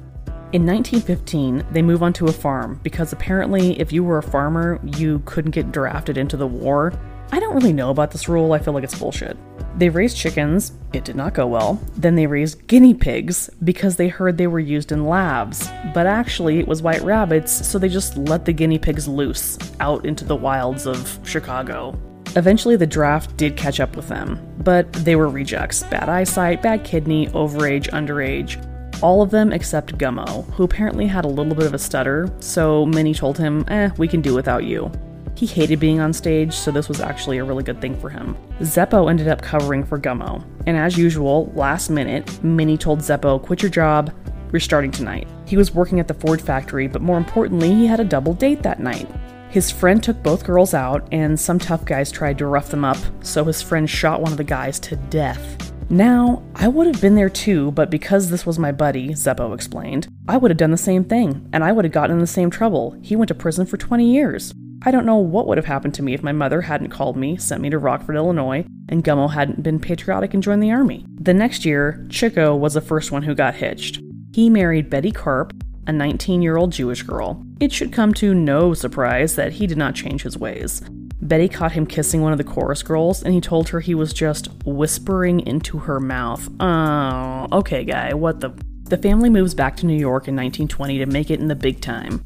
In 0.52 0.66
1915, 0.66 1.66
they 1.72 1.82
move 1.82 2.04
onto 2.04 2.28
a 2.28 2.34
farm 2.34 2.82
because 2.84 3.14
apparently, 3.14 3.80
if 3.80 3.94
you 3.94 4.04
were 4.04 4.18
a 4.18 4.24
farmer, 4.24 4.82
you 4.98 5.20
couldn't 5.26 5.52
get 5.52 5.72
drafted 5.72 6.18
into 6.18 6.36
the 6.36 6.48
war. 6.48 6.92
I 7.32 7.40
don't 7.40 7.56
really 7.56 7.72
know 7.72 7.90
about 7.90 8.12
this 8.12 8.28
rule, 8.28 8.52
I 8.52 8.60
feel 8.60 8.74
like 8.74 8.84
it's 8.84 9.00
bullshit. 9.00 9.38
They 9.78 9.90
raised 9.90 10.18
chickens, 10.18 10.74
it 10.94 11.06
did 11.06 11.16
not 11.16 11.34
go 11.34 11.48
well. 11.48 11.80
Then 11.96 12.16
they 12.16 12.28
raised 12.28 12.68
guinea 12.68 12.94
pigs 12.94 13.50
because 13.64 13.96
they 13.96 14.10
heard 14.10 14.38
they 14.38 14.48
were 14.48 14.60
used 14.60 14.92
in 14.92 15.06
labs, 15.06 15.70
but 15.94 16.06
actually 16.06 16.60
it 16.60 16.68
was 16.68 16.82
white 16.82 17.02
rabbits, 17.02 17.66
so 17.66 17.80
they 17.80 17.90
just 17.90 18.18
let 18.18 18.46
the 18.46 18.54
guinea 18.54 18.78
pigs 18.78 19.08
loose 19.08 19.58
out 19.80 20.06
into 20.06 20.26
the 20.26 20.36
wilds 20.36 20.86
of 20.86 21.20
Chicago. 21.24 21.98
Eventually, 22.36 22.78
the 22.78 22.88
draft 22.88 23.36
did 23.36 23.58
catch 23.58 23.80
up 23.80 23.96
with 23.96 24.08
them, 24.08 24.40
but 24.60 24.92
they 24.94 25.16
were 25.16 25.28
rejects 25.28 25.84
bad 25.84 26.08
eyesight, 26.08 26.62
bad 26.62 26.84
kidney, 26.84 27.28
overage, 27.28 27.90
underage. 27.90 28.66
All 29.02 29.22
of 29.22 29.32
them 29.32 29.52
except 29.52 29.98
Gummo, 29.98 30.50
who 30.54 30.64
apparently 30.64 31.08
had 31.08 31.26
a 31.26 31.28
little 31.28 31.56
bit 31.56 31.66
of 31.66 31.74
a 31.74 31.80
stutter, 31.80 32.32
so 32.40 32.86
many 32.86 33.14
told 33.14 33.38
him, 33.38 33.66
eh, 33.68 33.90
we 33.98 34.08
can 34.08 34.22
do 34.22 34.34
without 34.34 34.64
you. 34.64 34.92
He 35.36 35.46
hated 35.46 35.80
being 35.80 36.00
on 36.00 36.14
stage, 36.14 36.54
so 36.54 36.72
this 36.72 36.88
was 36.88 37.02
actually 37.02 37.38
a 37.38 37.44
really 37.44 37.64
good 37.64 37.82
thing 37.82 38.00
for 38.00 38.10
him. 38.10 38.38
Zeppo 38.60 39.10
ended 39.10 39.28
up 39.28 39.42
covering 39.42 39.84
for 39.84 40.00
Gummo, 40.00 40.44
and 40.68 40.78
as 40.78 40.98
usual, 40.98 41.52
last 41.56 41.90
minute, 41.90 42.44
Minnie 42.44 42.78
told 42.78 43.00
Zeppo, 43.00 43.42
quit 43.42 43.62
your 43.62 43.72
job, 43.72 44.14
we're 44.52 44.60
starting 44.60 44.92
tonight. 44.92 45.28
He 45.46 45.58
was 45.58 45.74
working 45.74 46.00
at 46.00 46.08
the 46.08 46.14
Ford 46.14 46.42
factory, 46.42 46.88
but 46.88 47.02
more 47.02 47.18
importantly, 47.18 47.74
he 47.74 47.88
had 47.88 48.00
a 48.00 48.06
double 48.06 48.34
date 48.34 48.64
that 48.64 48.80
night. 48.80 49.10
His 49.50 49.72
friend 49.72 50.02
took 50.02 50.22
both 50.24 50.46
girls 50.46 50.74
out, 50.74 51.08
and 51.12 51.40
some 51.40 51.60
tough 51.60 51.86
guys 51.86 52.12
tried 52.12 52.38
to 52.38 52.46
rough 52.46 52.70
them 52.70 52.86
up, 52.86 52.98
so 53.22 53.44
his 53.44 53.62
friend 53.62 53.90
shot 53.90 54.22
one 54.22 54.32
of 54.32 54.38
the 54.38 54.44
guys 54.44 54.80
to 54.82 54.96
death. 54.96 55.74
Now, 55.90 56.42
I 56.56 56.70
would 56.70 56.88
have 56.88 57.02
been 57.02 57.16
there 57.16 57.30
too, 57.30 57.72
but 57.72 57.90
because 57.90 58.30
this 58.30 58.46
was 58.46 58.58
my 58.58 58.72
buddy, 58.72 59.10
Zeppo 59.10 59.54
explained, 59.54 60.08
I 60.26 60.38
would 60.38 60.52
have 60.52 60.58
done 60.58 60.72
the 60.72 60.78
same 60.78 61.04
thing, 61.04 61.50
and 61.52 61.66
I 61.66 61.74
would 61.74 61.84
have 61.84 61.92
gotten 61.92 62.16
in 62.16 62.22
the 62.22 62.28
same 62.28 62.50
trouble. 62.50 62.98
He 63.02 63.18
went 63.18 63.28
to 63.28 63.36
prison 63.36 63.66
for 63.66 63.76
20 63.76 64.10
years. 64.10 64.54
I 64.84 64.90
don't 64.90 65.06
know 65.06 65.18
what 65.18 65.46
would 65.46 65.60
have 65.60 65.66
happened 65.66 65.94
to 65.96 66.04
me 66.04 66.16
if 66.16 66.24
my 66.24 66.32
mother 66.32 66.62
hadn't 66.62 66.90
called 66.90 67.16
me, 67.16 67.38
sent 67.38 67.62
me 67.62 67.70
to 67.70 67.78
Rockford, 67.78 68.16
Illinois, 68.16 68.66
and 68.90 69.04
Gummo 69.04 69.32
hadn't 69.32 69.62
been 69.62 69.80
patriotic 69.80 70.34
and 70.34 70.42
joined 70.42 70.64
the 70.64 70.72
army. 70.72 71.06
The 71.20 71.36
next 71.36 71.66
year, 71.66 72.06
Chico 72.10 72.56
was 72.56 72.74
the 72.74 72.82
first 72.82 73.12
one 73.12 73.24
who 73.24 73.36
got 73.36 73.56
hitched. 73.56 74.02
He 74.34 74.50
married 74.50 74.90
Betty 74.90 75.12
Karp, 75.12 75.54
a 75.86 75.92
19 75.92 76.42
year 76.42 76.58
old 76.58 76.72
Jewish 76.72 77.04
girl. 77.04 77.46
It 77.60 77.72
should 77.72 77.94
come 77.94 78.12
to 78.16 78.34
no 78.34 78.74
surprise 78.74 79.36
that 79.36 79.54
he 79.54 79.68
did 79.68 79.78
not 79.78 79.94
change 79.94 80.24
his 80.24 80.38
ways. 80.38 80.82
Betty 81.22 81.48
caught 81.48 81.74
him 81.74 81.86
kissing 81.86 82.22
one 82.24 82.32
of 82.32 82.40
the 82.40 82.44
chorus 82.44 82.82
girls, 82.82 83.22
and 83.22 83.36
he 83.36 83.42
told 83.42 83.70
her 83.70 83.82
he 83.82 83.94
was 83.94 84.14
just 84.14 84.50
whispering 84.66 85.42
into 85.42 85.78
her 85.78 86.00
mouth. 86.00 86.50
Oh, 86.60 87.48
okay, 87.60 87.84
guy, 87.84 88.14
what 88.14 88.40
the. 88.40 88.52
The 88.86 88.98
family 88.98 89.30
moves 89.30 89.54
back 89.54 89.78
to 89.78 89.86
New 89.86 89.98
York 89.98 90.28
in 90.28 90.36
1920 90.36 90.98
to 90.98 91.06
make 91.06 91.32
it 91.32 91.40
in 91.40 91.48
the 91.48 91.56
big 91.56 91.80
time. 91.80 92.22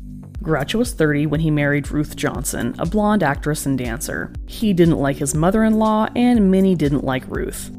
Groucho 0.46 0.75
was 0.75 0.94
30 0.94 1.25
when 1.25 1.40
he 1.40 1.50
married 1.50 1.90
Ruth 1.90 2.16
Johnson, 2.16 2.75
a 2.78 2.86
blonde 2.86 3.24
actress 3.24 3.66
and 3.66 3.75
dancer. 3.75 4.32
He 4.46 4.74
didn't 4.74 5.00
like 5.00 5.18
his 5.18 5.34
mother 5.34 5.64
in 5.64 5.80
law, 5.80 6.08
and 6.16 6.52
Minnie 6.52 6.75
didn't 6.75 7.04
like 7.04 7.28
Ruth. 7.28 7.72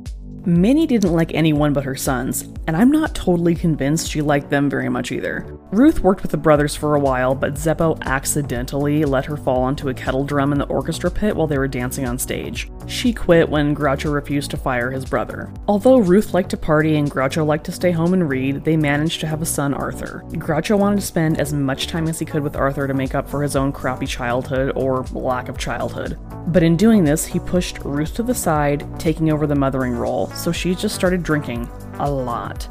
Minnie 0.46 0.86
didn't 0.86 1.12
like 1.12 1.34
anyone 1.34 1.72
but 1.72 1.82
her 1.82 1.96
sons, 1.96 2.48
and 2.68 2.76
I'm 2.76 2.92
not 2.92 3.16
totally 3.16 3.56
convinced 3.56 4.08
she 4.08 4.22
liked 4.22 4.48
them 4.48 4.70
very 4.70 4.88
much 4.88 5.10
either. 5.10 5.44
Ruth 5.72 6.04
worked 6.04 6.22
with 6.22 6.30
the 6.30 6.36
brothers 6.36 6.76
for 6.76 6.94
a 6.94 7.00
while, 7.00 7.34
but 7.34 7.54
Zeppo 7.54 8.00
accidentally 8.02 9.04
let 9.04 9.24
her 9.24 9.36
fall 9.36 9.62
onto 9.62 9.88
a 9.88 9.94
kettle 9.94 10.22
drum 10.22 10.52
in 10.52 10.58
the 10.60 10.66
orchestra 10.66 11.10
pit 11.10 11.34
while 11.34 11.48
they 11.48 11.58
were 11.58 11.66
dancing 11.66 12.06
on 12.06 12.16
stage. 12.16 12.70
She 12.86 13.12
quit 13.12 13.48
when 13.48 13.74
Groucho 13.74 14.14
refused 14.14 14.52
to 14.52 14.56
fire 14.56 14.92
his 14.92 15.04
brother. 15.04 15.52
Although 15.66 15.98
Ruth 15.98 16.32
liked 16.32 16.50
to 16.50 16.56
party 16.56 16.96
and 16.96 17.10
Groucho 17.10 17.44
liked 17.44 17.66
to 17.66 17.72
stay 17.72 17.90
home 17.90 18.14
and 18.14 18.28
read, 18.28 18.64
they 18.64 18.76
managed 18.76 19.18
to 19.20 19.26
have 19.26 19.42
a 19.42 19.46
son, 19.46 19.74
Arthur. 19.74 20.22
Groucho 20.28 20.78
wanted 20.78 21.00
to 21.00 21.06
spend 21.06 21.40
as 21.40 21.52
much 21.52 21.88
time 21.88 22.06
as 22.06 22.20
he 22.20 22.24
could 22.24 22.44
with 22.44 22.54
Arthur 22.54 22.86
to 22.86 22.94
make 22.94 23.16
up 23.16 23.28
for 23.28 23.42
his 23.42 23.56
own 23.56 23.72
crappy 23.72 24.06
childhood 24.06 24.72
or 24.76 25.04
lack 25.12 25.48
of 25.48 25.58
childhood. 25.58 26.16
But 26.46 26.62
in 26.62 26.76
doing 26.76 27.02
this, 27.02 27.26
he 27.26 27.40
pushed 27.40 27.80
Ruth 27.80 28.14
to 28.14 28.22
the 28.22 28.34
side, 28.34 28.86
taking 29.00 29.32
over 29.32 29.48
the 29.48 29.56
mothering 29.56 29.94
role, 29.94 30.30
so 30.36 30.52
she 30.52 30.74
just 30.74 30.94
started 30.94 31.22
drinking 31.22 31.68
a 31.98 32.10
lot. 32.10 32.68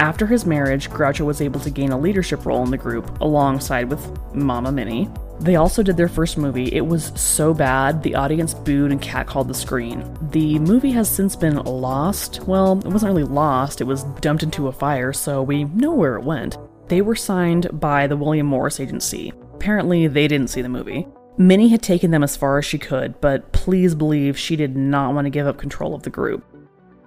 After 0.00 0.26
his 0.26 0.44
marriage, 0.44 0.90
Groucho 0.90 1.24
was 1.24 1.40
able 1.40 1.60
to 1.60 1.70
gain 1.70 1.90
a 1.90 1.98
leadership 1.98 2.44
role 2.44 2.62
in 2.62 2.70
the 2.70 2.76
group 2.76 3.20
alongside 3.20 3.88
with 3.88 4.34
Mama 4.34 4.70
Minnie. 4.70 5.08
They 5.40 5.56
also 5.56 5.82
did 5.82 5.96
their 5.96 6.08
first 6.08 6.36
movie. 6.36 6.74
It 6.74 6.86
was 6.86 7.12
so 7.18 7.54
bad, 7.54 8.02
the 8.02 8.14
audience 8.14 8.52
booed 8.52 8.90
and 8.90 9.00
catcalled 9.00 9.48
the 9.48 9.54
screen. 9.54 10.04
The 10.32 10.58
movie 10.58 10.92
has 10.92 11.08
since 11.08 11.36
been 11.36 11.56
lost. 11.56 12.40
Well, 12.46 12.78
it 12.78 12.88
wasn't 12.88 13.12
really 13.12 13.24
lost, 13.24 13.80
it 13.80 13.84
was 13.84 14.04
dumped 14.20 14.42
into 14.42 14.68
a 14.68 14.72
fire, 14.72 15.12
so 15.12 15.42
we 15.42 15.64
know 15.64 15.92
where 15.94 16.16
it 16.16 16.24
went. 16.24 16.58
They 16.88 17.02
were 17.02 17.16
signed 17.16 17.68
by 17.80 18.06
the 18.06 18.16
William 18.16 18.46
Morris 18.46 18.80
Agency. 18.80 19.32
Apparently, 19.54 20.06
they 20.06 20.28
didn't 20.28 20.50
see 20.50 20.62
the 20.62 20.68
movie. 20.68 21.06
Minnie 21.38 21.68
had 21.68 21.82
taken 21.82 22.10
them 22.10 22.22
as 22.22 22.36
far 22.36 22.58
as 22.58 22.64
she 22.64 22.78
could, 22.78 23.20
but 23.20 23.52
please 23.52 23.94
believe 23.94 24.38
she 24.38 24.56
did 24.56 24.76
not 24.76 25.14
want 25.14 25.26
to 25.26 25.30
give 25.30 25.46
up 25.46 25.58
control 25.58 25.94
of 25.94 26.02
the 26.02 26.10
group. 26.10 26.44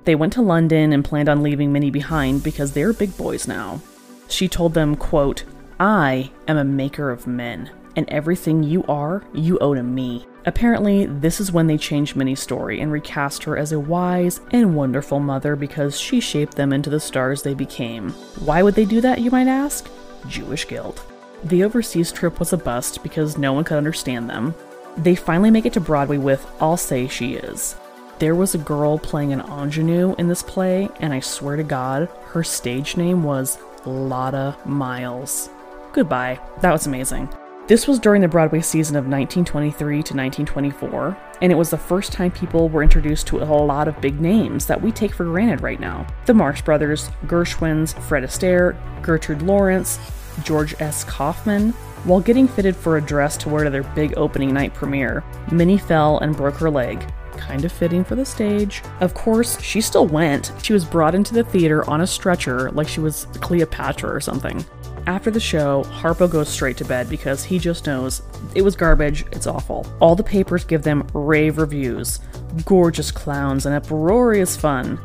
They 0.10 0.16
went 0.16 0.34
to 0.34 0.42
London 0.42 0.92
and 0.92 1.06
planned 1.06 1.30
on 1.30 1.44
leaving 1.44 1.72
Minnie 1.72 1.92
behind 1.92 2.42
because 2.42 2.72
they're 2.72 2.94
big 2.94 3.16
boys 3.16 3.48
now. 3.48 3.80
She 4.28 4.48
told 4.48 4.74
them, 4.74 4.96
quote, 4.96 5.44
I 5.80 6.32
am 6.48 6.58
a 6.58 6.64
maker 6.64 7.12
of 7.12 7.28
men, 7.28 7.70
and 7.96 8.10
everything 8.10 8.64
you 8.64 8.84
are, 8.86 9.24
you 9.36 9.60
owe 9.60 9.76
to 9.76 9.84
me. 9.84 10.26
Apparently, 10.48 11.06
this 11.06 11.40
is 11.40 11.52
when 11.52 11.68
they 11.68 11.78
changed 11.78 12.16
Minnie's 12.16 12.40
story 12.40 12.82
and 12.82 12.92
recast 12.92 13.44
her 13.44 13.56
as 13.56 13.72
a 13.72 13.80
wise 13.80 14.42
and 14.50 14.76
wonderful 14.76 15.20
mother 15.20 15.56
because 15.56 16.00
she 16.00 16.20
shaped 16.20 16.56
them 16.56 16.74
into 16.74 16.90
the 16.90 17.00
stars 17.00 17.44
they 17.44 17.54
became. 17.54 18.10
Why 18.40 18.64
would 18.64 18.74
they 18.74 18.86
do 18.86 19.02
that, 19.02 19.22
you 19.22 19.30
might 19.30 19.46
ask? 19.46 19.92
Jewish 20.28 20.68
guilt. 20.68 21.06
The 21.44 21.64
overseas 21.64 22.12
trip 22.12 22.40
was 22.40 22.52
a 22.52 22.58
bust 22.58 23.04
because 23.04 23.38
no 23.38 23.54
one 23.54 23.64
could 23.64 23.78
understand 23.78 24.28
them. 24.28 24.56
They 24.98 25.14
finally 25.14 25.52
make 25.52 25.68
it 25.68 25.74
to 25.74 25.80
Broadway 25.80 26.18
with 26.18 26.50
I'll 26.60 26.78
Say 26.78 27.08
She 27.08 27.36
Is. 27.36 27.76
There 28.20 28.36
was 28.36 28.54
a 28.54 28.58
girl 28.58 29.00
playing 29.00 29.32
an 29.32 29.40
ingenue 29.40 30.14
in 30.18 30.28
this 30.28 30.44
play, 30.44 30.90
and 31.00 31.14
I 31.14 31.22
swear 31.22 31.56
to 31.56 31.64
God, 31.64 32.10
her 32.26 32.44
stage 32.44 32.98
name 32.98 33.24
was 33.24 33.60
Lotta 33.86 34.58
Miles. 34.66 35.50
Goodbye. 35.94 36.38
That 36.60 36.74
was 36.74 36.86
amazing. 36.86 37.30
This 37.68 37.88
was 37.88 37.98
during 37.98 38.22
the 38.22 38.28
Broadway 38.28 38.60
season 38.60 38.98
of 38.98 39.06
1923 39.06 39.88
to 39.88 39.96
1924, 39.96 41.18
and 41.42 41.50
it 41.50 41.56
was 41.56 41.70
the 41.70 41.78
first 41.78 42.12
time 42.12 42.30
people 42.32 42.68
were 42.68 42.84
introduced 42.84 43.26
to 43.28 43.42
a 43.42 43.46
lot 43.46 43.88
of 43.88 44.02
big 44.02 44.20
names 44.20 44.66
that 44.66 44.82
we 44.82 44.92
take 44.92 45.14
for 45.14 45.24
granted 45.24 45.62
right 45.62 45.80
now. 45.80 46.06
The 46.26 46.34
Marx 46.34 46.60
Brothers, 46.60 47.08
Gershwins, 47.26 47.98
Fred 48.02 48.24
Astaire, 48.24 48.76
Gertrude 49.02 49.44
Lawrence, 49.44 49.98
George 50.44 50.76
S. 50.82 51.06
Kaufman. 51.06 51.72
While 52.04 52.20
getting 52.20 52.50
fitted 52.50 52.76
for 52.76 52.98
a 52.98 53.02
dress 53.02 53.38
to 53.38 53.50
wear 53.50 53.64
to 53.64 53.70
their 53.70 53.84
big 53.84 54.18
opening 54.18 54.54
night 54.54 54.74
premiere, 54.74 55.24
Minnie 55.54 55.78
fell 55.78 56.20
and 56.20 56.36
broke 56.36 56.56
her 56.56 56.70
leg. 56.70 57.06
Kind 57.50 57.66
of 57.66 57.72
fitting 57.72 58.04
for 58.04 58.14
the 58.14 58.26
stage. 58.26 58.84
Of 59.00 59.16
course, 59.16 59.60
she 59.60 59.82
still 59.82 60.06
went. 60.06 60.52
She 60.62 60.72
was 60.72 60.86
brought 60.86 61.16
into 61.16 61.34
the 61.34 61.44
theater 61.44 61.90
on 61.90 62.02
a 62.02 62.08
stretcher 62.08 62.70
like 62.70 62.88
she 62.88 63.00
was 63.00 63.26
Cleopatra 63.42 64.08
or 64.08 64.20
something. 64.20 64.64
After 65.08 65.32
the 65.32 65.40
show, 65.40 65.84
Harpo 65.86 66.30
goes 66.30 66.48
straight 66.48 66.78
to 66.78 66.86
bed 66.86 67.10
because 67.10 67.44
he 67.44 67.58
just 67.58 67.88
knows 67.88 68.22
it 68.54 68.62
was 68.62 68.76
garbage, 68.76 69.26
it's 69.32 69.48
awful. 69.48 69.88
All 70.00 70.16
the 70.16 70.22
papers 70.22 70.64
give 70.64 70.84
them 70.84 71.08
rave 71.16 71.58
reviews 71.58 72.20
gorgeous 72.66 73.10
clowns 73.10 73.66
and 73.66 73.74
uproarious 73.74 74.56
fun. 74.56 75.00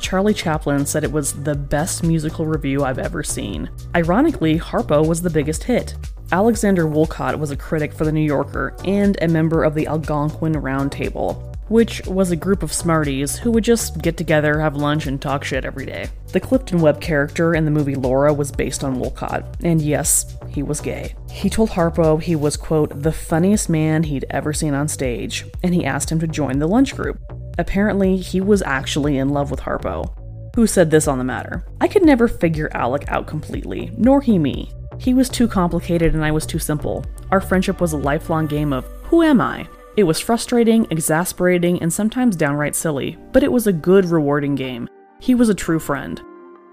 Charlie 0.00 0.34
Chaplin 0.34 0.84
said 0.84 1.04
it 1.04 1.12
was 1.12 1.44
the 1.44 1.54
best 1.54 2.02
musical 2.02 2.44
review 2.44 2.82
I've 2.82 2.98
ever 2.98 3.22
seen. 3.22 3.70
Ironically, 3.94 4.58
Harpo 4.58 5.06
was 5.06 5.22
the 5.22 5.30
biggest 5.30 5.62
hit. 5.62 5.94
Alexander 6.32 6.86
Woollcott 6.86 7.38
was 7.38 7.52
a 7.52 7.56
critic 7.56 7.92
for 7.92 8.04
The 8.04 8.12
New 8.12 8.20
Yorker 8.20 8.74
and 8.84 9.16
a 9.22 9.28
member 9.28 9.62
of 9.62 9.76
the 9.76 9.86
Algonquin 9.86 10.54
Round 10.54 10.90
Table, 10.90 11.53
which 11.68 12.04
was 12.06 12.30
a 12.30 12.36
group 12.36 12.62
of 12.62 12.72
smarties 12.72 13.38
who 13.38 13.50
would 13.52 13.64
just 13.64 14.02
get 14.02 14.16
together, 14.16 14.60
have 14.60 14.76
lunch, 14.76 15.06
and 15.06 15.20
talk 15.20 15.44
shit 15.44 15.64
every 15.64 15.86
day. 15.86 16.08
The 16.32 16.40
Clifton 16.40 16.80
Webb 16.80 17.00
character 17.00 17.54
in 17.54 17.64
the 17.64 17.70
movie 17.70 17.94
Laura 17.94 18.32
was 18.32 18.50
based 18.50 18.84
on 18.84 18.96
Woollcott, 18.96 19.44
and 19.62 19.80
yes, 19.80 20.36
he 20.48 20.62
was 20.62 20.80
gay. 20.80 21.14
He 21.30 21.48
told 21.48 21.70
Harpo 21.70 22.20
he 22.20 22.36
was, 22.36 22.56
quote, 22.56 23.02
the 23.02 23.12
funniest 23.12 23.68
man 23.68 24.02
he'd 24.02 24.26
ever 24.30 24.52
seen 24.52 24.74
on 24.74 24.88
stage, 24.88 25.44
and 25.62 25.74
he 25.74 25.84
asked 25.84 26.10
him 26.10 26.20
to 26.20 26.26
join 26.26 26.58
the 26.58 26.68
lunch 26.68 26.94
group. 26.94 27.18
Apparently, 27.58 28.16
he 28.16 28.40
was 28.40 28.62
actually 28.62 29.18
in 29.18 29.28
love 29.28 29.50
with 29.50 29.60
Harpo, 29.60 30.12
who 30.54 30.66
said 30.66 30.90
this 30.90 31.08
on 31.08 31.18
the 31.18 31.24
matter 31.24 31.64
I 31.80 31.88
could 31.88 32.04
never 32.04 32.28
figure 32.28 32.70
Alec 32.72 33.04
out 33.08 33.26
completely, 33.26 33.92
nor 33.96 34.20
he 34.20 34.38
me. 34.38 34.70
He 34.98 35.14
was 35.14 35.28
too 35.28 35.48
complicated 35.48 36.14
and 36.14 36.24
I 36.24 36.30
was 36.30 36.46
too 36.46 36.58
simple. 36.58 37.04
Our 37.30 37.40
friendship 37.40 37.80
was 37.80 37.92
a 37.92 37.98
lifelong 37.98 38.46
game 38.46 38.72
of 38.72 38.84
who 39.04 39.22
am 39.22 39.40
I? 39.40 39.68
It 39.96 40.04
was 40.04 40.18
frustrating, 40.18 40.88
exasperating, 40.90 41.80
and 41.80 41.92
sometimes 41.92 42.34
downright 42.34 42.74
silly, 42.74 43.16
but 43.32 43.44
it 43.44 43.52
was 43.52 43.68
a 43.68 43.72
good, 43.72 44.06
rewarding 44.06 44.56
game. 44.56 44.88
He 45.20 45.36
was 45.36 45.48
a 45.48 45.54
true 45.54 45.78
friend. 45.78 46.20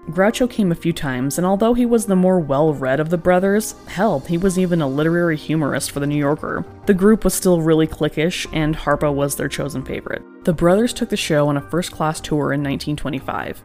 Groucho 0.08 0.50
came 0.50 0.72
a 0.72 0.76
few 0.76 0.92
times, 0.92 1.38
and 1.38 1.46
although 1.46 1.74
he 1.74 1.86
was 1.86 2.06
the 2.06 2.16
more 2.16 2.40
well 2.40 2.74
read 2.74 2.98
of 2.98 3.10
the 3.10 3.16
brothers, 3.16 3.76
hell, 3.86 4.18
he 4.18 4.36
was 4.36 4.58
even 4.58 4.82
a 4.82 4.88
literary 4.88 5.36
humorist 5.36 5.92
for 5.92 6.00
The 6.00 6.06
New 6.08 6.16
Yorker, 6.16 6.64
the 6.86 6.94
group 6.94 7.22
was 7.22 7.34
still 7.34 7.60
really 7.60 7.86
cliquish, 7.86 8.44
and 8.52 8.74
Harpo 8.74 9.14
was 9.14 9.36
their 9.36 9.48
chosen 9.48 9.84
favorite. 9.84 10.24
The 10.44 10.52
brothers 10.52 10.92
took 10.92 11.08
the 11.08 11.16
show 11.16 11.46
on 11.46 11.56
a 11.56 11.70
first 11.70 11.92
class 11.92 12.20
tour 12.20 12.52
in 12.52 12.60
1925. 12.60 13.62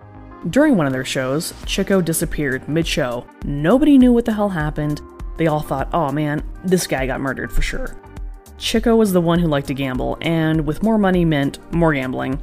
During 0.52 0.78
one 0.78 0.86
of 0.86 0.94
their 0.94 1.04
shows, 1.04 1.56
Chico 1.66 2.00
disappeared 2.00 2.70
mid 2.70 2.86
show. 2.86 3.26
Nobody 3.44 3.98
knew 3.98 4.14
what 4.14 4.26
the 4.26 4.34
hell 4.34 4.50
happened. 4.50 5.02
They 5.38 5.48
all 5.48 5.62
thought, 5.62 5.90
oh 5.94 6.12
man, 6.12 6.44
this 6.64 6.86
guy 6.86 7.08
got 7.08 7.20
murdered 7.20 7.52
for 7.52 7.64
sure. 7.64 7.98
Chico 8.58 8.96
was 8.96 9.14
the 9.14 9.22
one 9.22 9.40
who 9.40 9.48
liked 9.48 9.68
to 9.68 9.74
gamble, 9.74 10.18
and 10.22 10.66
with 10.66 10.84
more 10.84 10.98
money 10.98 11.24
meant 11.24 11.60
more 11.74 11.94
gambling. 11.94 12.40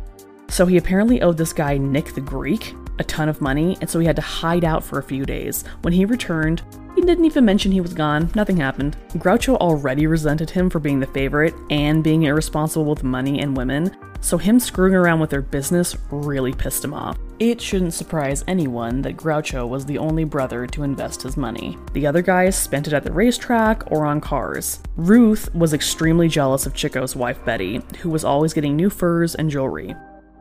So 0.48 0.66
he 0.66 0.76
apparently 0.76 1.22
owed 1.22 1.36
this 1.36 1.52
guy, 1.52 1.76
Nick 1.76 2.14
the 2.14 2.20
Greek, 2.20 2.74
a 2.98 3.04
ton 3.04 3.28
of 3.28 3.40
money, 3.40 3.76
and 3.80 3.88
so 3.88 3.98
he 3.98 4.06
had 4.06 4.16
to 4.16 4.22
hide 4.22 4.64
out 4.64 4.84
for 4.84 4.98
a 4.98 5.02
few 5.02 5.24
days. 5.24 5.64
When 5.82 5.92
he 5.92 6.04
returned, 6.04 6.62
he 6.94 7.02
didn't 7.02 7.24
even 7.24 7.44
mention 7.44 7.72
he 7.72 7.80
was 7.80 7.94
gone, 7.94 8.30
nothing 8.34 8.56
happened. 8.56 8.96
Groucho 9.14 9.56
already 9.56 10.06
resented 10.06 10.50
him 10.50 10.70
for 10.70 10.78
being 10.78 11.00
the 11.00 11.06
favorite 11.06 11.54
and 11.70 12.04
being 12.04 12.22
irresponsible 12.22 12.84
with 12.84 13.02
money 13.02 13.40
and 13.40 13.56
women, 13.56 13.96
so 14.20 14.38
him 14.38 14.58
screwing 14.58 14.94
around 14.94 15.20
with 15.20 15.30
their 15.30 15.42
business 15.42 15.96
really 16.10 16.52
pissed 16.52 16.84
him 16.84 16.94
off. 16.94 17.18
It 17.40 17.60
shouldn't 17.60 17.94
surprise 17.94 18.44
anyone 18.46 19.02
that 19.02 19.16
Groucho 19.16 19.68
was 19.68 19.84
the 19.84 19.98
only 19.98 20.24
brother 20.24 20.66
to 20.68 20.84
invest 20.84 21.22
his 21.22 21.36
money. 21.36 21.76
The 21.92 22.06
other 22.06 22.22
guys 22.22 22.56
spent 22.56 22.86
it 22.86 22.92
at 22.92 23.02
the 23.02 23.12
racetrack 23.12 23.90
or 23.90 24.06
on 24.06 24.20
cars. 24.20 24.80
Ruth 24.96 25.52
was 25.54 25.74
extremely 25.74 26.28
jealous 26.28 26.64
of 26.64 26.74
Chico's 26.74 27.16
wife 27.16 27.44
Betty, 27.44 27.82
who 28.00 28.08
was 28.08 28.24
always 28.24 28.54
getting 28.54 28.76
new 28.76 28.88
furs 28.88 29.34
and 29.34 29.50
jewelry. 29.50 29.94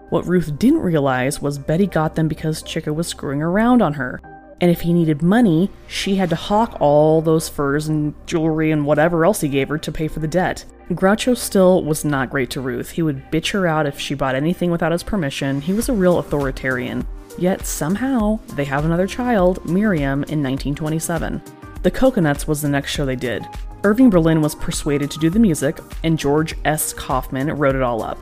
What 0.10 0.28
Ruth 0.28 0.58
didn't 0.60 0.82
realize 0.82 1.42
was 1.42 1.58
Betty 1.58 1.88
got 1.88 2.16
them 2.16 2.28
because 2.28 2.62
Chico 2.62 2.94
was 2.94 3.08
screwing 3.08 3.42
around 3.42 3.82
on 3.82 3.94
her. 3.94 4.22
And 4.62 4.72
if 4.72 4.82
he 4.82 4.94
needed 4.94 5.22
money, 5.22 5.70
she 5.88 6.16
had 6.16 6.30
to 6.30 6.36
hawk 6.36 6.78
all 6.80 7.22
those 7.22 7.50
furs 7.50 7.88
and 7.88 8.14
jewelry 8.26 8.72
and 8.72 8.86
whatever 8.86 9.26
else 9.26 9.42
he 9.42 9.50
gave 9.50 9.70
her 9.70 9.78
to 9.78 9.92
pay 9.92 10.08
for 10.08 10.20
the 10.20 10.28
debt. 10.28 10.66
Groucho 10.92 11.36
still 11.36 11.84
was 11.84 12.06
not 12.06 12.30
great 12.30 12.50
to 12.52 12.62
Ruth. 12.62 12.92
He 12.92 13.02
would 13.02 13.30
bitch 13.32 13.52
her 13.52 13.68
out 13.68 13.88
if 13.88 14.00
she 14.00 14.14
bought 14.14 14.36
anything 14.36 14.72
without 14.72 14.92
his 14.92 15.04
permission. 15.04 15.60
He 15.60 15.74
was 15.74 15.90
a 15.90 15.94
real 15.94 16.20
authoritarian. 16.20 17.06
Yet 17.38 17.66
somehow, 17.66 18.40
they 18.56 18.66
have 18.66 18.86
another 18.86 19.08
child, 19.08 19.66
Miriam, 19.68 20.24
in 20.26 20.44
1927. 20.44 21.42
The 21.82 21.92
Cocoanuts 21.92 22.48
was 22.48 22.62
the 22.62 22.70
next 22.70 22.92
show 22.92 23.06
they 23.06 23.16
did. 23.16 23.46
Irving 23.84 24.10
Berlin 24.10 24.42
was 24.42 24.56
persuaded 24.56 25.12
to 25.12 25.20
do 25.20 25.30
the 25.30 25.40
music, 25.40 25.80
and 26.04 26.18
George 26.18 26.56
S. 26.64 26.94
Kaufman 26.94 27.52
wrote 27.52 27.76
it 27.76 27.82
all 27.82 28.02
up. 28.02 28.18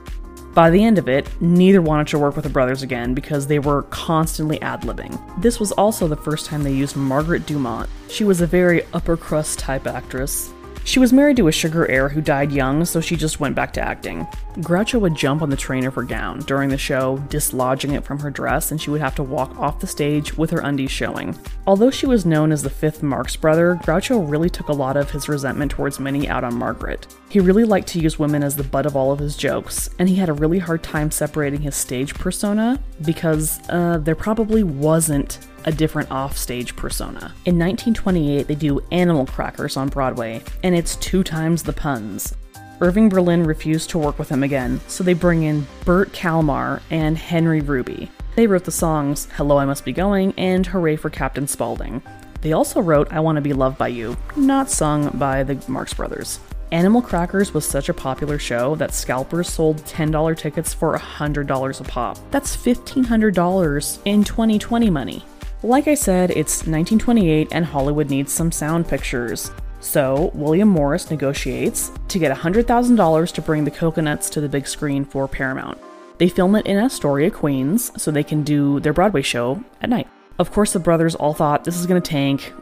By 0.54 0.70
the 0.70 0.84
end 0.84 0.98
of 0.98 1.08
it, 1.08 1.30
neither 1.40 1.82
wanted 1.82 2.08
to 2.08 2.20
work 2.20 2.36
with 2.36 2.44
the 2.44 2.50
brothers 2.50 2.84
again 2.84 3.14
because 3.14 3.48
they 3.48 3.60
were 3.60 3.84
constantly 3.84 4.62
ad 4.62 4.82
libbing. 4.82 5.18
This 5.42 5.62
was 5.62 5.72
also 5.72 6.10
the 6.10 6.18
first 6.18 6.46
time 6.46 6.64
they 6.64 6.74
used 6.74 6.98
Margaret 6.98 7.46
Dumont. 7.46 7.90
She 8.10 8.26
was 8.26 8.42
a 8.42 8.48
very 8.48 8.84
upper 8.94 9.16
crust 9.16 9.60
type 9.60 9.88
actress. 9.88 10.52
She 10.84 11.00
was 11.00 11.14
married 11.14 11.38
to 11.38 11.48
a 11.48 11.52
sugar 11.52 11.90
heir 11.90 12.10
who 12.10 12.22
died 12.22 12.52
young, 12.52 12.84
so 12.86 13.00
she 13.00 13.16
just 13.16 13.40
went 13.40 13.56
back 13.56 13.72
to 13.74 13.82
acting. 13.82 14.26
Groucho 14.58 15.00
would 15.00 15.16
jump 15.16 15.42
on 15.42 15.50
the 15.50 15.56
train 15.56 15.86
of 15.86 15.94
her 15.96 16.04
gown 16.04 16.40
during 16.40 16.70
the 16.70 16.78
show, 16.78 17.18
dislodging 17.30 17.94
it 17.94 18.04
from 18.04 18.20
her 18.20 18.30
dress, 18.30 18.72
and 18.72 18.82
she 18.82 18.90
would 18.90 19.00
have 19.00 19.16
to 19.16 19.24
walk 19.24 19.58
off 19.58 19.80
the 19.80 19.88
stage 19.88 20.38
with 20.38 20.50
her 20.50 20.60
undies 20.60 20.92
showing. 20.92 21.38
Although 21.68 21.92
she 21.92 22.08
was 22.08 22.26
known 22.26 22.52
as 22.52 22.64
the 22.64 22.70
fifth 22.70 23.04
Marx 23.04 23.36
brother, 23.36 23.80
Groucho 23.84 24.30
really 24.30 24.50
took 24.50 24.68
a 24.68 24.74
lot 24.74 24.98
of 24.98 25.12
his 25.12 25.30
resentment 25.30 25.72
towards 25.72 26.00
Minnie 26.00 26.28
out 26.28 26.44
on 26.44 26.56
Margaret. 26.56 27.08
He 27.30 27.40
really 27.40 27.64
liked 27.64 27.88
to 27.90 28.00
use 28.00 28.20
women 28.20 28.44
as 28.44 28.56
the 28.56 28.64
butt 28.64 28.86
of 28.86 28.96
all 28.96 29.12
of 29.12 29.20
his 29.20 29.38
jokes, 29.38 29.90
and 30.00 30.10
he 30.10 30.16
had 30.16 30.30
a 30.30 30.34
really 30.34 30.60
hard 30.60 30.84
time 30.84 31.12
separating 31.12 31.62
his 31.62 31.76
stage 31.76 32.14
persona 32.16 32.80
because 33.06 33.62
uh, 33.70 34.00
there 34.00 34.16
probably 34.16 34.64
wasn't 34.64 35.40
a 35.66 35.72
different 35.72 36.12
offstage 36.12 36.76
persona. 36.76 37.34
In 37.46 37.58
1928, 37.58 38.48
they 38.48 38.56
do 38.56 38.82
Animal 38.92 39.26
Crackers 39.26 39.78
on 39.78 39.90
Broadway, 39.90 40.42
and 40.64 40.76
it's 40.76 40.96
two 40.98 41.24
times 41.24 41.64
the 41.64 41.74
puns. 41.74 42.36
Irving 42.82 43.10
Berlin 43.10 43.44
refused 43.44 43.92
to 43.92 44.00
work 44.00 44.18
with 44.18 44.30
him 44.30 44.42
again, 44.42 44.80
so 44.88 45.04
they 45.04 45.14
bring 45.14 45.44
in 45.44 45.68
Bert 45.86 46.12
Kalmar 46.14 46.82
and 46.90 47.18
Henry 47.18 47.62
Ruby. 47.62 48.10
They 48.36 48.48
wrote 48.48 48.64
the 48.64 48.72
songs 48.72 49.28
Hello, 49.34 49.58
I 49.58 49.66
Must 49.66 49.86
Be 49.86 49.92
Going 49.92 50.34
and 50.38 50.66
Hooray 50.66 50.96
for 50.96 51.10
Captain 51.10 51.48
Spaulding. 51.48 52.02
They 52.42 52.54
also 52.54 52.82
wrote 52.82 53.12
I 53.12 53.20
Want 53.20 53.36
to 53.36 53.42
Be 53.42 53.54
Loved 53.54 53.78
by 53.78 53.90
You, 53.90 54.18
not 54.36 54.70
sung 54.70 55.10
by 55.20 55.44
the 55.44 55.64
Marx 55.68 55.94
Brothers. 55.94 56.40
Animal 56.72 57.02
Crackers 57.02 57.54
was 57.54 57.68
such 57.68 57.90
a 57.90 57.94
popular 57.94 58.40
show 58.40 58.76
that 58.76 58.94
scalpers 58.94 59.50
sold 59.50 59.78
$10 59.84 60.38
tickets 60.38 60.74
for 60.74 60.98
$100 60.98 61.82
a 61.82 61.84
pop. 61.84 62.18
That's 62.32 62.56
$1,500 62.56 64.00
in 64.06 64.24
2020 64.24 64.90
money. 64.90 65.26
Like 65.64 65.88
I 65.88 65.94
said, 65.94 66.32
it's 66.32 66.62
1928 66.62 67.50
and 67.52 67.64
Hollywood 67.64 68.10
needs 68.10 68.34
some 68.34 68.52
sound 68.52 68.88
pictures. 68.88 69.52
So, 69.80 70.32
William 70.34 70.68
Morris 70.68 71.12
negotiates 71.12 71.92
to 72.08 72.18
get 72.18 72.36
$100,000 72.36 73.32
to 73.32 73.42
bring 73.44 73.64
the 73.64 73.70
Cocoanuts 73.70 74.32
to 74.32 74.42
the 74.42 74.50
big 74.50 74.66
screen 74.66 75.06
for 75.06 75.28
Paramount. 75.28 75.78
They 76.18 76.30
film 76.30 76.56
it 76.56 76.66
in 76.66 76.78
Astoria, 76.78 77.30
Queens, 77.30 77.92
so 78.02 78.10
they 78.10 78.24
can 78.24 78.42
do 78.42 78.80
their 78.80 78.94
Broadway 78.94 79.22
show 79.22 79.64
at 79.82 79.90
night. 79.92 80.08
Of 80.40 80.52
course, 80.52 80.74
the 80.74 80.80
brothers 80.80 81.14
all 81.14 81.36
thought 81.36 81.64
this 81.64 81.78
is 81.80 81.86
going 81.86 82.02
to 82.02 82.10
tank, 82.10 82.54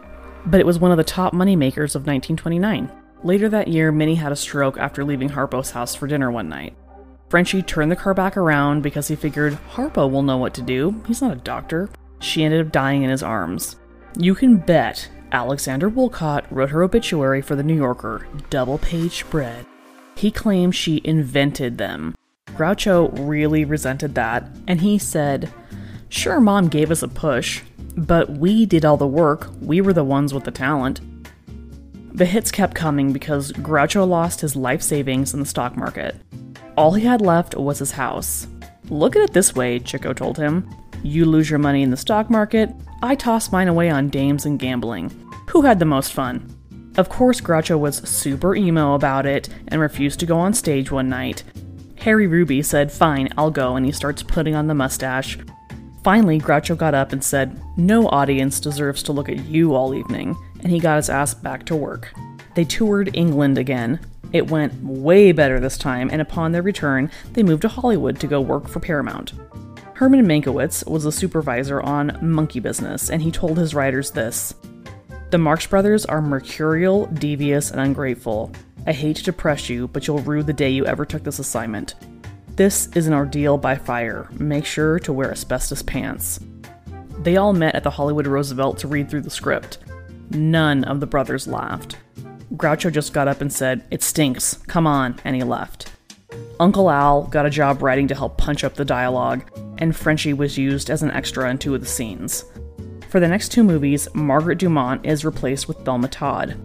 but 0.45 0.59
it 0.59 0.65
was 0.65 0.77
one 0.77 0.91
of 0.91 0.97
the 0.97 1.03
top 1.05 1.31
moneymakers 1.33 1.95
of 1.95 2.05
1929. 2.05 2.91
Later 3.23 3.47
that 3.47 3.69
year, 3.69 3.93
Minnie 3.93 4.15
had 4.15 4.33
a 4.33 4.38
stroke 4.38 4.77
after 4.77 5.05
leaving 5.05 5.29
Harpo's 5.29 5.71
house 5.71 5.95
for 5.95 6.07
dinner 6.07 6.31
one 6.31 6.49
night. 6.49 6.75
Frenchie 7.29 7.62
turned 7.62 7.91
the 7.91 7.95
car 7.95 8.13
back 8.13 8.35
around 8.35 8.81
because 8.81 9.07
he 9.07 9.15
figured 9.15 9.57
Harpo 9.71 10.12
will 10.12 10.23
know 10.23 10.38
what 10.38 10.53
to 10.55 10.62
do. 10.62 11.01
He's 11.07 11.21
not 11.21 11.31
a 11.31 11.39
doctor. 11.39 11.89
She 12.19 12.43
ended 12.43 12.65
up 12.65 12.71
dying 12.71 13.03
in 13.03 13.10
his 13.10 13.23
arms. 13.23 13.77
You 14.17 14.36
can 14.36 14.58
bet 14.58 15.10
Alexander 15.32 15.89
Woollcott 15.89 16.45
wrote 16.49 16.71
her 16.71 16.84
obituary 16.84 17.41
for 17.41 17.55
the 17.55 17.63
New 17.63 17.75
Yorker, 17.75 18.27
double 18.49 18.77
page 18.77 19.19
spread. 19.19 19.65
He 20.15 20.32
claimed 20.32 20.75
she 20.75 21.01
invented 21.03 21.77
them. 21.77 22.15
Groucho 22.47 23.12
really 23.27 23.63
resented 23.63 24.15
that, 24.15 24.49
and 24.67 24.82
he 24.82 24.97
said, 24.97 25.53
Sure, 26.10 26.39
mom 26.39 26.67
gave 26.67 26.91
us 26.91 27.03
a 27.03 27.08
push, 27.08 27.62
but 27.95 28.32
we 28.32 28.65
did 28.65 28.84
all 28.84 28.97
the 28.97 29.08
work. 29.08 29.47
We 29.62 29.79
were 29.79 29.93
the 29.93 30.03
ones 30.03 30.34
with 30.34 30.43
the 30.43 30.51
talent. 30.51 31.01
The 32.13 32.25
hits 32.25 32.51
kept 32.51 32.75
coming 32.75 33.13
because 33.13 33.53
Groucho 33.53 34.05
lost 34.05 34.41
his 34.41 34.55
life 34.55 34.82
savings 34.82 35.34
in 35.34 35.39
the 35.39 35.45
stock 35.45 35.77
market. 35.77 36.15
All 36.75 36.93
he 36.93 37.05
had 37.05 37.21
left 37.21 37.55
was 37.55 37.79
his 37.79 37.91
house. 37.91 38.47
Look 38.89 39.15
at 39.15 39.21
it 39.21 39.34
this 39.34 39.55
way, 39.55 39.79
Chico 39.79 40.12
told 40.12 40.38
him. 40.38 40.67
You 41.03 41.25
lose 41.25 41.49
your 41.49 41.59
money 41.59 41.81
in 41.81 41.91
the 41.91 41.97
stock 41.97 42.29
market, 42.29 42.69
I 43.01 43.15
toss 43.15 43.51
mine 43.51 43.67
away 43.67 43.89
on 43.89 44.09
dames 44.09 44.45
and 44.45 44.59
gambling. 44.59 45.09
Who 45.49 45.62
had 45.62 45.79
the 45.79 45.85
most 45.85 46.13
fun? 46.13 46.55
Of 46.97 47.07
course, 47.07 47.39
Groucho 47.39 47.79
was 47.79 47.97
super 47.97 48.55
emo 48.55 48.93
about 48.93 49.25
it 49.25 49.47
and 49.69 49.79
refused 49.79 50.19
to 50.19 50.25
go 50.25 50.38
on 50.38 50.53
stage 50.53 50.91
one 50.91 51.07
night. 51.07 51.43
Harry 51.99 52.27
Ruby 52.27 52.62
said, 52.62 52.91
Fine, 52.91 53.29
I'll 53.38 53.51
go, 53.51 53.75
and 53.75 53.85
he 53.85 53.91
starts 53.91 54.23
putting 54.23 54.55
on 54.55 54.67
the 54.67 54.73
mustache. 54.73 55.38
Finally, 56.03 56.39
Groucho 56.39 56.77
got 56.77 56.93
up 56.93 57.13
and 57.13 57.23
said, 57.23 57.62
No 57.77 58.07
audience 58.09 58.59
deserves 58.59 59.03
to 59.03 59.13
look 59.13 59.29
at 59.29 59.45
you 59.45 59.75
all 59.75 59.93
evening, 59.93 60.35
and 60.62 60.71
he 60.71 60.79
got 60.79 60.97
his 60.97 61.09
ass 61.09 61.33
back 61.33 61.65
to 61.67 61.75
work. 61.75 62.13
They 62.55 62.65
toured 62.65 63.15
England 63.15 63.57
again. 63.57 63.99
It 64.31 64.51
went 64.51 64.73
way 64.83 65.31
better 65.31 65.59
this 65.59 65.77
time, 65.77 66.09
and 66.12 66.21
upon 66.21 66.51
their 66.51 66.62
return, 66.62 67.09
they 67.33 67.43
moved 67.43 67.62
to 67.63 67.69
Hollywood 67.69 68.19
to 68.19 68.27
go 68.27 68.41
work 68.41 68.67
for 68.67 68.79
Paramount. 68.79 69.33
Herman 69.99 70.25
Mankiewicz 70.25 70.88
was 70.88 71.03
a 71.03 71.12
supervisor 71.12 71.81
on 71.81 72.17
Monkey 72.21 72.62
Business, 72.62 73.09
and 73.09 73.21
he 73.21 73.31
told 73.31 73.57
his 73.57 73.75
writers 73.75 74.12
this 74.12 74.55
The 75.29 75.38
Marx 75.38 75.67
Brothers 75.67 76.05
are 76.05 76.21
mercurial, 76.21 77.07
devious, 77.07 77.69
and 77.69 77.81
ungrateful. 77.81 78.49
I 78.88 78.93
hate 78.93 79.17
to 79.17 79.23
depress 79.23 79.69
you, 79.69 79.89
but 79.89 80.07
you'll 80.07 80.19
rue 80.19 80.41
the 80.41 80.53
day 80.53 80.69
you 80.69 80.85
ever 80.85 81.03
took 81.03 81.25
this 81.25 81.39
assignment. 81.39 81.95
This 82.55 82.88
is 82.95 83.07
an 83.07 83.13
ordeal 83.13 83.57
by 83.57 83.75
fire. 83.75 84.29
Make 84.31 84.63
sure 84.63 84.99
to 84.99 85.12
wear 85.12 85.31
asbestos 85.31 85.81
pants. 85.81 86.39
They 87.23 87.35
all 87.35 87.51
met 87.51 87.75
at 87.75 87.83
the 87.83 87.89
Hollywood 87.89 88.25
Roosevelt 88.25 88.77
to 88.77 88.88
read 88.88 89.09
through 89.09 89.23
the 89.23 89.29
script. 89.29 89.79
None 90.29 90.85
of 90.85 91.01
the 91.01 91.07
brothers 91.07 91.45
laughed. 91.45 91.97
Groucho 92.55 92.89
just 92.89 93.12
got 93.12 93.27
up 93.27 93.41
and 93.41 93.51
said, 93.51 93.83
It 93.91 94.01
stinks, 94.01 94.59
come 94.65 94.88
on, 94.88 95.19
and 95.25 95.35
he 95.35 95.43
left. 95.43 95.91
Uncle 96.57 96.89
Al 96.89 97.23
got 97.23 97.45
a 97.45 97.49
job 97.49 97.81
writing 97.81 98.07
to 98.07 98.15
help 98.15 98.38
punch 98.38 98.63
up 98.63 98.75
the 98.75 98.85
dialogue, 98.85 99.49
and 99.80 99.96
Frenchie 99.96 100.34
was 100.34 100.58
used 100.58 100.89
as 100.89 101.02
an 101.02 101.12
extra 101.12 101.50
in 101.50 101.58
two 101.58 101.74
of 101.74 101.82
the 101.82 101.88
scenes. 101.88 102.46
For 103.10 103.20
the 103.20 103.28
next 103.28 103.52
two 103.52 103.63
movies, 103.63 104.08
Margaret 104.13 104.60
Dumont 104.60 105.06
is 105.06 105.26
replaced 105.26 105.68
with 105.68 105.80
Thelma 105.80 106.08
Todd. 106.08 106.56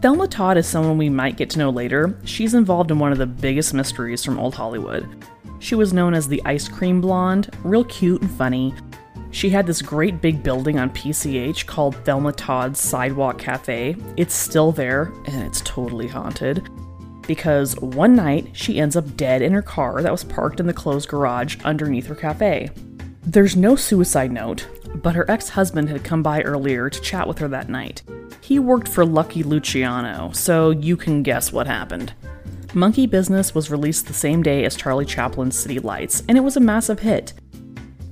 Thelma 0.00 0.26
Todd 0.28 0.56
is 0.56 0.66
someone 0.66 0.96
we 0.96 1.10
might 1.10 1.36
get 1.36 1.50
to 1.50 1.58
know 1.58 1.70
later. 1.70 2.18
She's 2.24 2.54
involved 2.54 2.90
in 2.90 2.98
one 2.98 3.12
of 3.12 3.18
the 3.18 3.26
biggest 3.26 3.74
mysteries 3.74 4.24
from 4.24 4.38
old 4.38 4.54
Hollywood. 4.54 5.06
She 5.58 5.74
was 5.74 5.92
known 5.92 6.14
as 6.14 6.28
the 6.28 6.42
Ice 6.44 6.68
Cream 6.68 7.00
Blonde, 7.00 7.50
real 7.62 7.84
cute 7.84 8.22
and 8.22 8.30
funny. 8.30 8.74
She 9.30 9.50
had 9.50 9.66
this 9.66 9.82
great 9.82 10.20
big 10.20 10.42
building 10.42 10.78
on 10.78 10.90
PCH 10.90 11.66
called 11.66 11.96
Thelma 12.04 12.32
Todd's 12.32 12.80
Sidewalk 12.80 13.38
Cafe. 13.38 13.96
It's 14.16 14.34
still 14.34 14.72
there, 14.72 15.12
and 15.24 15.42
it's 15.42 15.60
totally 15.62 16.06
haunted. 16.06 16.68
Because 17.26 17.76
one 17.80 18.14
night 18.14 18.48
she 18.52 18.78
ends 18.78 18.96
up 18.96 19.16
dead 19.16 19.42
in 19.42 19.52
her 19.52 19.62
car 19.62 20.02
that 20.02 20.12
was 20.12 20.24
parked 20.24 20.60
in 20.60 20.66
the 20.66 20.72
closed 20.72 21.08
garage 21.08 21.56
underneath 21.64 22.06
her 22.06 22.14
cafe. 22.14 22.70
There's 23.22 23.56
no 23.56 23.76
suicide 23.76 24.32
note, 24.32 24.66
but 24.96 25.14
her 25.14 25.30
ex 25.30 25.48
husband 25.48 25.88
had 25.88 26.04
come 26.04 26.22
by 26.22 26.42
earlier 26.42 26.90
to 26.90 27.00
chat 27.00 27.26
with 27.26 27.38
her 27.38 27.48
that 27.48 27.68
night. 27.68 28.02
He 28.40 28.58
worked 28.58 28.88
for 28.88 29.06
Lucky 29.06 29.42
Luciano, 29.42 30.30
so 30.32 30.70
you 30.70 30.96
can 30.96 31.22
guess 31.22 31.52
what 31.52 31.66
happened. 31.66 32.12
Monkey 32.74 33.06
Business 33.06 33.54
was 33.54 33.70
released 33.70 34.06
the 34.06 34.14
same 34.14 34.42
day 34.42 34.64
as 34.64 34.76
Charlie 34.76 35.06
Chaplin's 35.06 35.58
City 35.58 35.78
Lights, 35.78 36.22
and 36.28 36.36
it 36.36 36.42
was 36.42 36.56
a 36.56 36.60
massive 36.60 37.00
hit. 37.00 37.32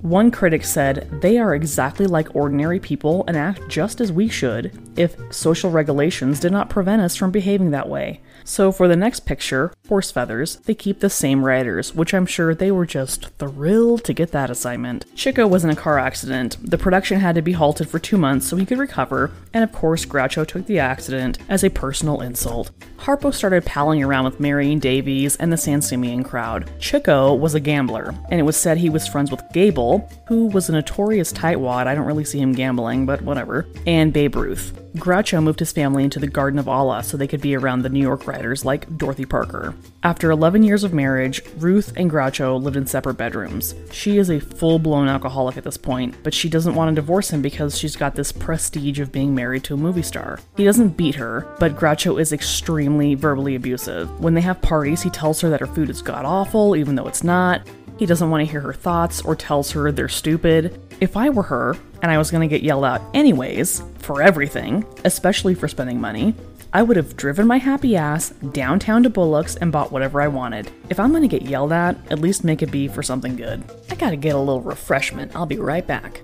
One 0.03 0.33
critic 0.33 0.65
said, 0.65 1.09
They 1.23 1.39
are 1.39 1.55
exactly 1.55 2.07
like 2.07 2.35
ordinary 2.35 2.81
people 2.81 3.25
and 3.29 3.37
act 3.37 3.69
just 3.69 4.01
as 4.01 4.11
we 4.11 4.29
should 4.29 4.77
if 4.97 5.17
social 5.33 5.71
regulations 5.71 6.41
did 6.41 6.51
not 6.51 6.69
prevent 6.69 7.03
us 7.03 7.15
from 7.15 7.31
behaving 7.31 7.71
that 7.71 7.89
way. 7.89 8.21
So 8.45 8.73
for 8.73 8.89
the 8.89 8.97
next 8.97 9.21
picture, 9.21 9.73
Horse 9.89 10.11
Feathers, 10.11 10.57
they 10.65 10.75
keep 10.75 10.99
the 10.99 11.09
same 11.09 11.45
writers, 11.45 11.95
which 11.95 12.13
I'm 12.13 12.27
sure 12.27 12.53
they 12.53 12.73
were 12.73 12.85
just 12.85 13.29
thrilled 13.39 14.03
to 14.05 14.13
get 14.13 14.33
that 14.33 14.51
assignment. 14.51 15.05
Chico 15.15 15.47
was 15.47 15.65
in 15.65 15.71
a 15.71 15.77
car 15.77 16.01
accident. 16.01 16.57
The 16.61 16.79
production 16.79 17.21
had 17.21 17.37
to 17.37 17.43
be 17.43 17.53
halted 17.53 17.89
for 17.89 18.01
two 18.01 18.19
months 18.19 18.49
so 18.49 18.57
he 18.57 18.67
could 18.67 18.79
recover, 18.79 19.31
and 19.55 19.63
of 19.63 19.71
course, 19.71 20.05
Groucho 20.05 20.45
took 20.45 20.67
the 20.67 20.81
accident 20.81 21.39
as 21.49 21.63
a 21.63 21.71
personal 21.71 22.21
insult. 22.21 22.73
Harpo 22.99 23.33
started 23.33 23.65
palling 23.65 24.03
around 24.03 24.25
with 24.25 24.41
Marion 24.41 24.79
Davies 24.79 25.37
and 25.37 25.53
the 25.53 25.57
San 25.57 25.83
Simeon 25.83 26.23
crowd. 26.25 26.71
Chico 26.79 27.35
was 27.35 27.55
a 27.55 27.61
gambler, 27.61 28.15
and 28.31 28.41
it 28.41 28.45
was 28.45 28.57
said 28.57 28.79
he 28.79 28.91
was 28.91 29.07
friends 29.09 29.31
with 29.31 29.43
Gable, 29.53 29.92
who 30.27 30.47
was 30.47 30.69
a 30.69 30.73
notorious 30.73 31.33
tightwad. 31.33 31.87
I 31.87 31.95
don't 31.95 32.07
really 32.07 32.25
see 32.25 32.41
him 32.41 32.53
gambling, 32.53 33.07
but 33.07 33.23
whatever, 33.23 33.67
and 33.87 34.13
Babe 34.13 34.37
Ruth. 34.37 34.79
Groucho 34.97 35.43
moved 35.43 35.61
his 35.61 35.73
family 35.73 36.05
into 36.05 36.19
the 36.19 36.27
Garden 36.27 36.59
of 36.59 36.69
Allah 36.69 37.03
so 37.03 37.17
they 37.17 37.27
could 37.27 37.41
be 37.41 37.57
around 37.57 37.81
the 37.81 37.89
New 37.89 38.01
York 38.01 38.27
writers 38.27 38.65
like 38.65 38.99
Dorothy 38.99 39.25
Parker. 39.25 39.75
After 40.03 40.31
11 40.31 40.65
years 40.65 40.85
of 40.85 40.93
marriage, 40.93 41.43
Ruth 41.57 41.95
and 41.97 42.11
Groucho 42.11 42.63
lived 42.63 42.77
in 42.77 42.87
separate 42.87 43.15
bedrooms. 43.15 43.75
She 43.91 44.19
is 44.19 44.31
a 44.31 44.41
full 44.41 44.79
blown 44.79 45.09
alcoholic 45.09 45.57
at 45.57 45.65
this 45.65 45.79
point, 45.79 46.15
but 46.23 46.35
she 46.35 46.51
doesn't 46.51 46.75
want 46.75 46.91
to 46.91 47.01
divorce 47.01 47.31
him 47.31 47.41
because 47.41 47.79
she's 47.79 47.97
got 47.97 48.15
this 48.15 48.33
prestige 48.33 49.01
of 49.01 49.13
being 49.13 49.35
married 49.35 49.65
to 49.65 49.75
a 49.75 49.79
movie 49.79 50.03
star. 50.03 50.39
He 50.57 50.65
doesn't 50.65 50.97
beat 50.97 51.15
her, 51.15 51.47
but 51.59 51.75
Groucho 51.75 52.21
is 52.21 52.33
extremely 52.33 53.15
verbally 53.15 53.55
abusive. 53.55 54.21
When 54.21 54.35
they 54.35 54.41
have 54.43 54.61
parties, 54.61 55.03
he 55.03 55.11
tells 55.11 55.41
her 55.41 55.49
that 55.49 55.61
her 55.61 55.67
food 55.67 55.89
is 55.89 56.03
god 56.03 56.27
awful, 56.27 56.77
even 56.77 56.97
though 56.97 57.09
it's 57.09 57.25
not. 57.25 57.67
He 58.03 58.07
doesn't 58.07 58.31
want 58.31 58.45
to 58.45 58.51
hear 58.51 58.63
her 58.63 58.73
thoughts 58.73 59.23
or 59.23 59.37
tells 59.37 59.71
her 59.71 59.93
they're 59.93 60.09
stupid. 60.09 60.77
If 61.01 61.17
I 61.17 61.31
were 61.31 61.45
her, 61.45 61.77
and 62.03 62.11
I 62.11 62.19
was 62.19 62.33
going 62.33 62.41
to 62.41 62.53
get 62.53 62.65
yelled 62.65 62.85
out 62.85 63.01
anyways, 63.15 63.81
for 63.99 64.21
everything, 64.21 64.85
especially 65.05 65.55
for 65.55 65.69
spending 65.69 66.01
money, 66.01 66.35
I 66.73 66.83
would 66.83 66.97
have 66.97 67.17
driven 67.17 67.47
my 67.47 67.59
happy 67.59 67.95
ass 67.95 68.31
downtown 68.31 69.05
to 69.05 69.09
Bullock's 69.09 69.55
and 69.55 69.71
bought 69.71 69.93
whatever 69.93 70.21
I 70.21 70.27
wanted. 70.27 70.69
If 70.91 70.99
I'm 70.99 71.13
going 71.13 71.23
to 71.23 71.29
get 71.29 71.49
yelled 71.49 71.71
at, 71.71 71.97
at 72.11 72.19
least 72.19 72.43
make 72.43 72.61
it 72.61 72.73
be 72.73 72.89
for 72.89 73.05
something 73.05 73.37
good. 73.37 73.63
I 73.89 73.95
gotta 73.95 74.17
get 74.17 74.35
a 74.35 74.39
little 74.39 74.63
refreshment. 74.63 75.37
I'll 75.37 75.47
be 75.47 75.61
right 75.61 75.87
back. 75.87 76.23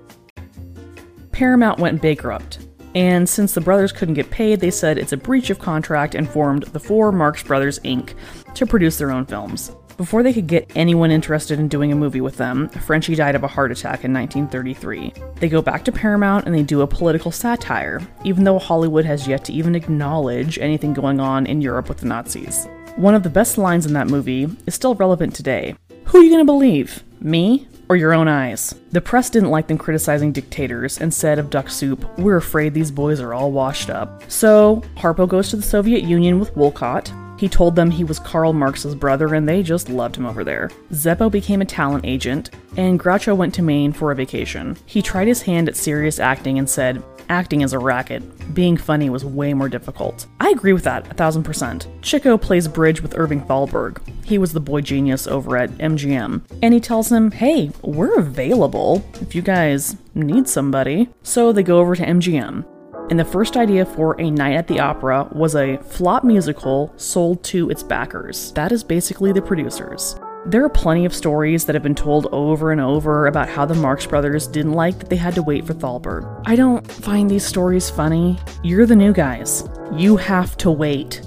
Paramount 1.31 1.79
went 1.79 2.01
bankrupt. 2.01 2.59
And 2.93 3.29
since 3.29 3.53
the 3.53 3.61
brothers 3.61 3.93
couldn't 3.93 4.15
get 4.15 4.31
paid, 4.31 4.59
they 4.59 4.71
said 4.71 4.97
it's 4.97 5.13
a 5.13 5.17
breach 5.17 5.49
of 5.49 5.59
contract 5.59 6.13
and 6.13 6.27
formed 6.29 6.63
the 6.63 6.79
Four 6.81 7.13
Marx 7.13 7.41
Brothers 7.41 7.79
Inc. 7.85 8.15
to 8.55 8.65
produce 8.65 8.97
their 8.97 9.11
own 9.11 9.25
films. 9.25 9.71
Before 9.99 10.23
they 10.23 10.31
could 10.31 10.47
get 10.47 10.71
anyone 10.75 11.11
interested 11.11 11.59
in 11.59 11.67
doing 11.67 11.91
a 11.91 11.95
movie 11.95 12.21
with 12.21 12.37
them, 12.37 12.69
Frenchie 12.69 13.15
died 13.15 13.35
of 13.35 13.43
a 13.43 13.49
heart 13.49 13.69
attack 13.69 14.05
in 14.05 14.13
1933. 14.13 15.11
They 15.41 15.49
go 15.49 15.61
back 15.61 15.83
to 15.83 15.91
Paramount 15.91 16.45
and 16.45 16.55
they 16.55 16.63
do 16.63 16.79
a 16.79 16.87
political 16.87 17.31
satire, 17.31 17.99
even 18.23 18.45
though 18.45 18.59
Hollywood 18.59 19.03
has 19.03 19.27
yet 19.27 19.43
to 19.43 19.51
even 19.51 19.75
acknowledge 19.75 20.57
anything 20.57 20.93
going 20.93 21.19
on 21.19 21.45
in 21.45 21.59
Europe 21.59 21.89
with 21.89 21.97
the 21.97 22.05
Nazis. 22.05 22.65
One 22.95 23.13
of 23.13 23.23
the 23.23 23.29
best 23.29 23.57
lines 23.57 23.85
in 23.85 23.91
that 23.91 24.07
movie 24.07 24.47
is 24.65 24.73
still 24.73 24.95
relevant 24.95 25.35
today. 25.35 25.75
Who 26.05 26.19
are 26.19 26.23
you 26.23 26.31
gonna 26.31 26.45
believe? 26.45 27.03
Me 27.19 27.67
or 27.89 27.97
your 27.97 28.13
own 28.13 28.29
eyes? 28.29 28.73
The 28.93 29.01
press 29.01 29.29
didn't 29.29 29.51
like 29.51 29.67
them 29.67 29.77
criticizing 29.77 30.31
dictators 30.31 31.01
and 31.01 31.13
said 31.13 31.39
of 31.39 31.49
Duck 31.49 31.69
Soup, 31.69 32.05
We're 32.17 32.37
afraid 32.37 32.73
these 32.73 32.89
boys 32.89 33.19
are 33.19 33.33
all 33.33 33.51
washed 33.51 33.89
up. 33.89 34.23
So, 34.31 34.81
Harpo 34.95 35.27
goes 35.27 35.49
to 35.49 35.57
the 35.57 35.61
Soviet 35.61 36.05
Union 36.05 36.39
with 36.39 36.55
Woollcott. 36.55 37.11
He 37.39 37.47
told 37.47 37.73
them 37.73 37.89
he 37.89 38.03
was 38.03 38.19
Karl 38.19 38.51
Marx's 38.51 38.93
brother 38.93 39.33
and 39.33 39.47
they 39.47 39.63
just 39.63 39.87
loved 39.87 40.17
him 40.17 40.25
over 40.25 40.43
there. 40.43 40.69
Zeppo 40.91 41.31
became 41.31 41.61
a 41.61 41.65
talent 41.65 42.05
agent, 42.05 42.49
and 42.75 42.99
Groucho 42.99 43.33
went 43.33 43.53
to 43.53 43.61
Maine 43.61 43.93
for 43.93 44.11
a 44.11 44.15
vacation. 44.15 44.75
He 44.85 45.01
tried 45.01 45.29
his 45.29 45.41
hand 45.43 45.69
at 45.69 45.77
serious 45.77 46.19
acting 46.19 46.59
and 46.59 46.69
said, 46.69 47.01
Acting 47.29 47.61
is 47.61 47.71
a 47.71 47.79
racket. 47.79 48.53
Being 48.53 48.75
funny 48.75 49.09
was 49.09 49.23
way 49.23 49.53
more 49.53 49.69
difficult. 49.69 50.25
I 50.41 50.49
agree 50.49 50.73
with 50.73 50.83
that, 50.83 51.09
a 51.09 51.13
thousand 51.13 51.43
percent. 51.43 51.87
Chico 52.01 52.37
plays 52.37 52.67
bridge 52.67 53.01
with 53.01 53.17
Irving 53.17 53.45
Thalberg. 53.45 54.01
He 54.25 54.37
was 54.37 54.51
the 54.51 54.59
boy 54.59 54.81
genius 54.81 55.25
over 55.25 55.55
at 55.55 55.69
MGM. 55.77 56.41
And 56.61 56.73
he 56.73 56.81
tells 56.81 57.09
him, 57.09 57.31
hey, 57.31 57.71
we're 57.83 58.19
available 58.19 59.05
if 59.21 59.33
you 59.33 59.41
guys 59.41 59.95
need 60.13 60.49
somebody. 60.49 61.07
So 61.23 61.53
they 61.53 61.63
go 61.63 61.79
over 61.79 61.95
to 61.95 62.03
MGM. 62.05 62.65
And 63.09 63.19
the 63.19 63.25
first 63.25 63.57
idea 63.57 63.85
for 63.85 64.19
A 64.21 64.29
Night 64.29 64.53
at 64.53 64.67
the 64.67 64.79
Opera 64.79 65.27
was 65.31 65.55
a 65.55 65.77
flop 65.77 66.23
musical 66.23 66.93
sold 66.95 67.43
to 67.45 67.69
its 67.69 67.81
backers. 67.81 68.51
That 68.53 68.71
is 68.71 68.83
basically 68.83 69.31
the 69.31 69.41
producers. 69.41 70.15
There 70.45 70.63
are 70.63 70.69
plenty 70.69 71.05
of 71.05 71.13
stories 71.13 71.65
that 71.65 71.75
have 71.75 71.83
been 71.83 71.95
told 71.95 72.27
over 72.31 72.71
and 72.71 72.79
over 72.79 73.27
about 73.27 73.49
how 73.49 73.65
the 73.65 73.75
Marx 73.75 74.05
Brothers 74.05 74.47
didn't 74.47 74.73
like 74.73 74.97
that 74.99 75.09
they 75.09 75.15
had 75.15 75.35
to 75.35 75.43
wait 75.43 75.65
for 75.65 75.73
Thalberg. 75.73 76.43
I 76.45 76.55
don't 76.55 76.89
find 76.89 77.29
these 77.29 77.45
stories 77.45 77.89
funny. 77.89 78.39
You're 78.63 78.85
the 78.85 78.95
new 78.95 79.11
guys. 79.11 79.67
You 79.93 80.15
have 80.15 80.55
to 80.57 80.71
wait. 80.71 81.21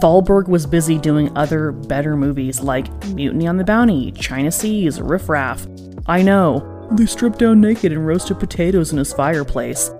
Thalberg 0.00 0.48
was 0.48 0.66
busy 0.66 0.98
doing 0.98 1.36
other 1.36 1.72
better 1.72 2.16
movies 2.16 2.60
like 2.60 2.88
Mutiny 3.08 3.46
on 3.46 3.56
the 3.56 3.64
Bounty, 3.64 4.12
China 4.12 4.52
Seas, 4.52 5.00
Riff 5.00 5.28
Raff. 5.28 5.66
I 6.06 6.22
know. 6.22 6.88
They 6.92 7.06
stripped 7.06 7.38
down 7.38 7.60
naked 7.60 7.90
and 7.90 8.06
roasted 8.06 8.38
potatoes 8.38 8.92
in 8.92 8.98
his 8.98 9.12
fireplace. 9.12 9.90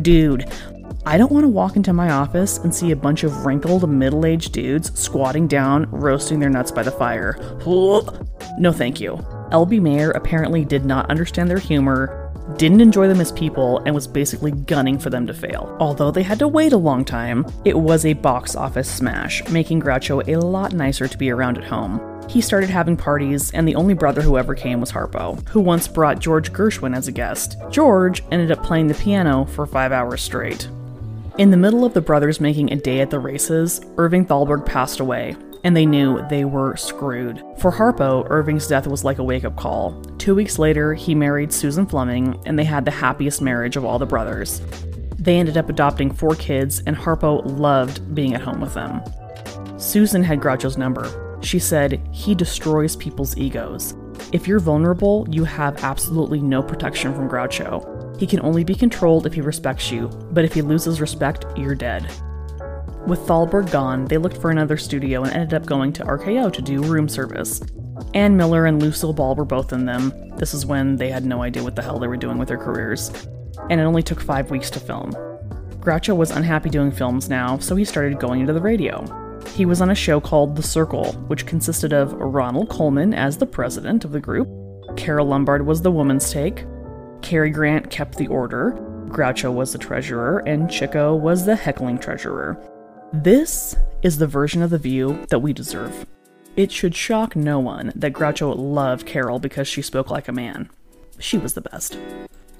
Dude, 0.00 0.50
I 1.04 1.18
don't 1.18 1.32
want 1.32 1.42
to 1.42 1.48
walk 1.48 1.74
into 1.74 1.92
my 1.92 2.10
office 2.10 2.58
and 2.58 2.72
see 2.72 2.92
a 2.92 2.96
bunch 2.96 3.24
of 3.24 3.44
wrinkled, 3.44 3.88
middle 3.90 4.24
aged 4.24 4.52
dudes 4.52 4.96
squatting 4.98 5.48
down, 5.48 5.90
roasting 5.90 6.38
their 6.38 6.48
nuts 6.48 6.70
by 6.70 6.84
the 6.84 6.92
fire. 6.92 7.36
No, 8.56 8.72
thank 8.72 9.00
you. 9.00 9.18
L.B. 9.50 9.80
Mayer 9.80 10.12
apparently 10.12 10.64
did 10.64 10.84
not 10.84 11.10
understand 11.10 11.50
their 11.50 11.58
humor, 11.58 12.32
didn't 12.56 12.80
enjoy 12.80 13.08
them 13.08 13.20
as 13.20 13.32
people, 13.32 13.80
and 13.84 13.94
was 13.94 14.06
basically 14.06 14.52
gunning 14.52 14.96
for 14.96 15.10
them 15.10 15.26
to 15.26 15.34
fail. 15.34 15.76
Although 15.80 16.12
they 16.12 16.22
had 16.22 16.38
to 16.38 16.46
wait 16.46 16.72
a 16.72 16.76
long 16.76 17.04
time, 17.04 17.46
it 17.64 17.76
was 17.76 18.04
a 18.04 18.12
box 18.12 18.54
office 18.54 18.88
smash, 18.88 19.46
making 19.48 19.82
Groucho 19.82 20.26
a 20.28 20.38
lot 20.38 20.72
nicer 20.72 21.08
to 21.08 21.18
be 21.18 21.30
around 21.30 21.58
at 21.58 21.64
home. 21.64 22.00
He 22.28 22.40
started 22.40 22.70
having 22.70 22.96
parties, 22.96 23.50
and 23.50 23.66
the 23.66 23.74
only 23.74 23.94
brother 23.94 24.22
who 24.22 24.38
ever 24.38 24.54
came 24.54 24.80
was 24.80 24.92
Harpo, 24.92 25.46
who 25.48 25.60
once 25.60 25.88
brought 25.88 26.20
George 26.20 26.52
Gershwin 26.52 26.96
as 26.96 27.08
a 27.08 27.12
guest. 27.12 27.56
George 27.70 28.22
ended 28.30 28.52
up 28.52 28.62
playing 28.62 28.86
the 28.86 28.94
piano 28.94 29.46
for 29.46 29.66
five 29.66 29.90
hours 29.90 30.22
straight. 30.22 30.68
In 31.38 31.50
the 31.50 31.56
middle 31.56 31.86
of 31.86 31.94
the 31.94 32.02
brothers 32.02 32.42
making 32.42 32.70
a 32.70 32.76
day 32.76 33.00
at 33.00 33.08
the 33.08 33.18
races, 33.18 33.80
Irving 33.96 34.26
Thalberg 34.26 34.66
passed 34.66 35.00
away, 35.00 35.34
and 35.64 35.74
they 35.74 35.86
knew 35.86 36.20
they 36.28 36.44
were 36.44 36.76
screwed. 36.76 37.42
For 37.56 37.72
Harpo, 37.72 38.26
Irving's 38.28 38.66
death 38.66 38.86
was 38.86 39.02
like 39.02 39.16
a 39.16 39.24
wake 39.24 39.46
up 39.46 39.56
call. 39.56 39.98
Two 40.18 40.34
weeks 40.34 40.58
later, 40.58 40.92
he 40.92 41.14
married 41.14 41.50
Susan 41.50 41.86
Fleming, 41.86 42.38
and 42.44 42.58
they 42.58 42.64
had 42.64 42.84
the 42.84 42.90
happiest 42.90 43.40
marriage 43.40 43.76
of 43.76 43.84
all 43.84 43.98
the 43.98 44.04
brothers. 44.04 44.60
They 45.16 45.38
ended 45.38 45.56
up 45.56 45.70
adopting 45.70 46.12
four 46.12 46.34
kids, 46.34 46.82
and 46.86 46.94
Harpo 46.94 47.40
loved 47.58 48.14
being 48.14 48.34
at 48.34 48.42
home 48.42 48.60
with 48.60 48.74
them. 48.74 49.00
Susan 49.78 50.22
had 50.22 50.38
Groucho's 50.38 50.76
number. 50.76 51.38
She 51.40 51.58
said, 51.58 52.06
He 52.12 52.34
destroys 52.34 52.94
people's 52.94 53.38
egos. 53.38 53.94
If 54.32 54.46
you're 54.46 54.60
vulnerable, 54.60 55.26
you 55.30 55.44
have 55.44 55.82
absolutely 55.82 56.40
no 56.40 56.62
protection 56.62 57.14
from 57.14 57.30
Groucho. 57.30 57.91
He 58.22 58.28
can 58.28 58.38
only 58.42 58.62
be 58.62 58.76
controlled 58.76 59.26
if 59.26 59.34
he 59.34 59.40
respects 59.40 59.90
you, 59.90 60.06
but 60.30 60.44
if 60.44 60.54
he 60.54 60.62
loses 60.62 61.00
respect, 61.00 61.44
you're 61.56 61.74
dead. 61.74 62.04
With 63.04 63.18
Thalberg 63.26 63.72
gone, 63.72 64.04
they 64.04 64.16
looked 64.16 64.36
for 64.36 64.52
another 64.52 64.76
studio 64.76 65.24
and 65.24 65.32
ended 65.32 65.54
up 65.54 65.66
going 65.66 65.92
to 65.94 66.04
RKO 66.04 66.52
to 66.52 66.62
do 66.62 66.84
room 66.84 67.08
service. 67.08 67.60
Ann 68.14 68.36
Miller 68.36 68.66
and 68.66 68.80
Lucille 68.80 69.12
Ball 69.12 69.34
were 69.34 69.44
both 69.44 69.72
in 69.72 69.86
them. 69.86 70.12
This 70.36 70.54
is 70.54 70.64
when 70.64 70.94
they 70.94 71.10
had 71.10 71.24
no 71.24 71.42
idea 71.42 71.64
what 71.64 71.74
the 71.74 71.82
hell 71.82 71.98
they 71.98 72.06
were 72.06 72.16
doing 72.16 72.38
with 72.38 72.46
their 72.46 72.58
careers. 72.58 73.10
And 73.70 73.80
it 73.80 73.84
only 73.84 74.04
took 74.04 74.20
five 74.20 74.52
weeks 74.52 74.70
to 74.70 74.78
film. 74.78 75.10
Groucho 75.80 76.16
was 76.16 76.30
unhappy 76.30 76.70
doing 76.70 76.92
films 76.92 77.28
now, 77.28 77.58
so 77.58 77.74
he 77.74 77.84
started 77.84 78.20
going 78.20 78.40
into 78.40 78.52
the 78.52 78.60
radio. 78.60 79.04
He 79.56 79.66
was 79.66 79.80
on 79.80 79.90
a 79.90 79.96
show 79.96 80.20
called 80.20 80.54
The 80.54 80.62
Circle, 80.62 81.14
which 81.26 81.44
consisted 81.44 81.92
of 81.92 82.12
Ronald 82.12 82.68
Colman 82.68 83.14
as 83.14 83.36
the 83.36 83.46
president 83.46 84.04
of 84.04 84.12
the 84.12 84.20
group, 84.20 84.46
Carole 84.96 85.26
Lombard 85.26 85.66
was 85.66 85.82
the 85.82 85.90
woman's 85.90 86.30
take, 86.30 86.64
Cary 87.22 87.50
Grant 87.50 87.90
kept 87.90 88.16
the 88.16 88.26
order, 88.26 88.72
Groucho 89.08 89.52
was 89.52 89.72
the 89.72 89.78
treasurer, 89.78 90.40
and 90.40 90.70
Chico 90.70 91.14
was 91.14 91.46
the 91.46 91.56
heckling 91.56 91.98
treasurer. 91.98 92.58
This 93.12 93.76
is 94.02 94.18
the 94.18 94.26
version 94.26 94.62
of 94.62 94.70
The 94.70 94.78
View 94.78 95.24
that 95.28 95.38
we 95.38 95.52
deserve. 95.52 96.06
It 96.56 96.72
should 96.72 96.94
shock 96.94 97.36
no 97.36 97.58
one 97.58 97.92
that 97.94 98.12
Groucho 98.12 98.54
loved 98.56 99.06
Carole 99.06 99.38
because 99.38 99.68
she 99.68 99.82
spoke 99.82 100.10
like 100.10 100.28
a 100.28 100.32
man. 100.32 100.68
She 101.18 101.38
was 101.38 101.54
the 101.54 101.60
best. 101.60 101.96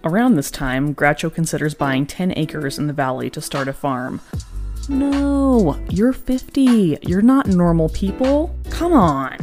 Around 0.05 0.35
this 0.35 0.51
time, 0.51 0.95
Groucho 0.95 1.33
considers 1.33 1.75
buying 1.75 2.07
10 2.07 2.33
acres 2.37 2.79
in 2.79 2.87
the 2.87 2.93
valley 2.93 3.31
to 3.31 3.41
start 3.41 3.69
a 3.69 3.73
farm. 3.73 4.21
No, 4.89 5.79
you're 5.91 6.13
50. 6.13 6.99
You're 7.03 7.23
not 7.23 7.47
normal 7.47 7.89
people. 7.89 8.55
Come 8.71 8.93
on. 8.93 9.39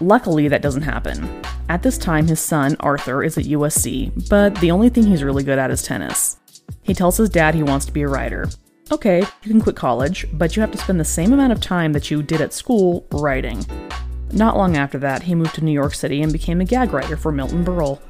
Luckily, 0.00 0.48
that 0.48 0.62
doesn't 0.62 0.82
happen. 0.82 1.42
At 1.68 1.82
this 1.82 1.98
time, 1.98 2.26
his 2.26 2.40
son, 2.40 2.76
Arthur, 2.80 3.22
is 3.22 3.36
at 3.36 3.44
USC, 3.44 4.28
but 4.28 4.54
the 4.56 4.70
only 4.70 4.88
thing 4.88 5.06
he's 5.06 5.22
really 5.22 5.44
good 5.44 5.58
at 5.58 5.70
is 5.70 5.82
tennis. 5.82 6.38
He 6.82 6.94
tells 6.94 7.16
his 7.16 7.28
dad 7.28 7.54
he 7.54 7.62
wants 7.62 7.86
to 7.86 7.92
be 7.92 8.02
a 8.02 8.08
writer. 8.08 8.48
Okay, 8.90 9.20
you 9.20 9.50
can 9.50 9.60
quit 9.60 9.76
college, 9.76 10.26
but 10.32 10.56
you 10.56 10.62
have 10.62 10.72
to 10.72 10.78
spend 10.78 10.98
the 10.98 11.04
same 11.04 11.32
amount 11.32 11.52
of 11.52 11.60
time 11.60 11.92
that 11.92 12.10
you 12.10 12.22
did 12.22 12.40
at 12.40 12.52
school 12.52 13.06
writing. 13.12 13.64
Not 14.32 14.56
long 14.56 14.76
after 14.76 14.98
that, 14.98 15.22
he 15.22 15.34
moved 15.34 15.54
to 15.56 15.64
New 15.64 15.72
York 15.72 15.94
City 15.94 16.22
and 16.22 16.32
became 16.32 16.60
a 16.60 16.64
gag 16.64 16.92
writer 16.92 17.16
for 17.16 17.30
Milton 17.30 17.64
Berle. 17.64 18.00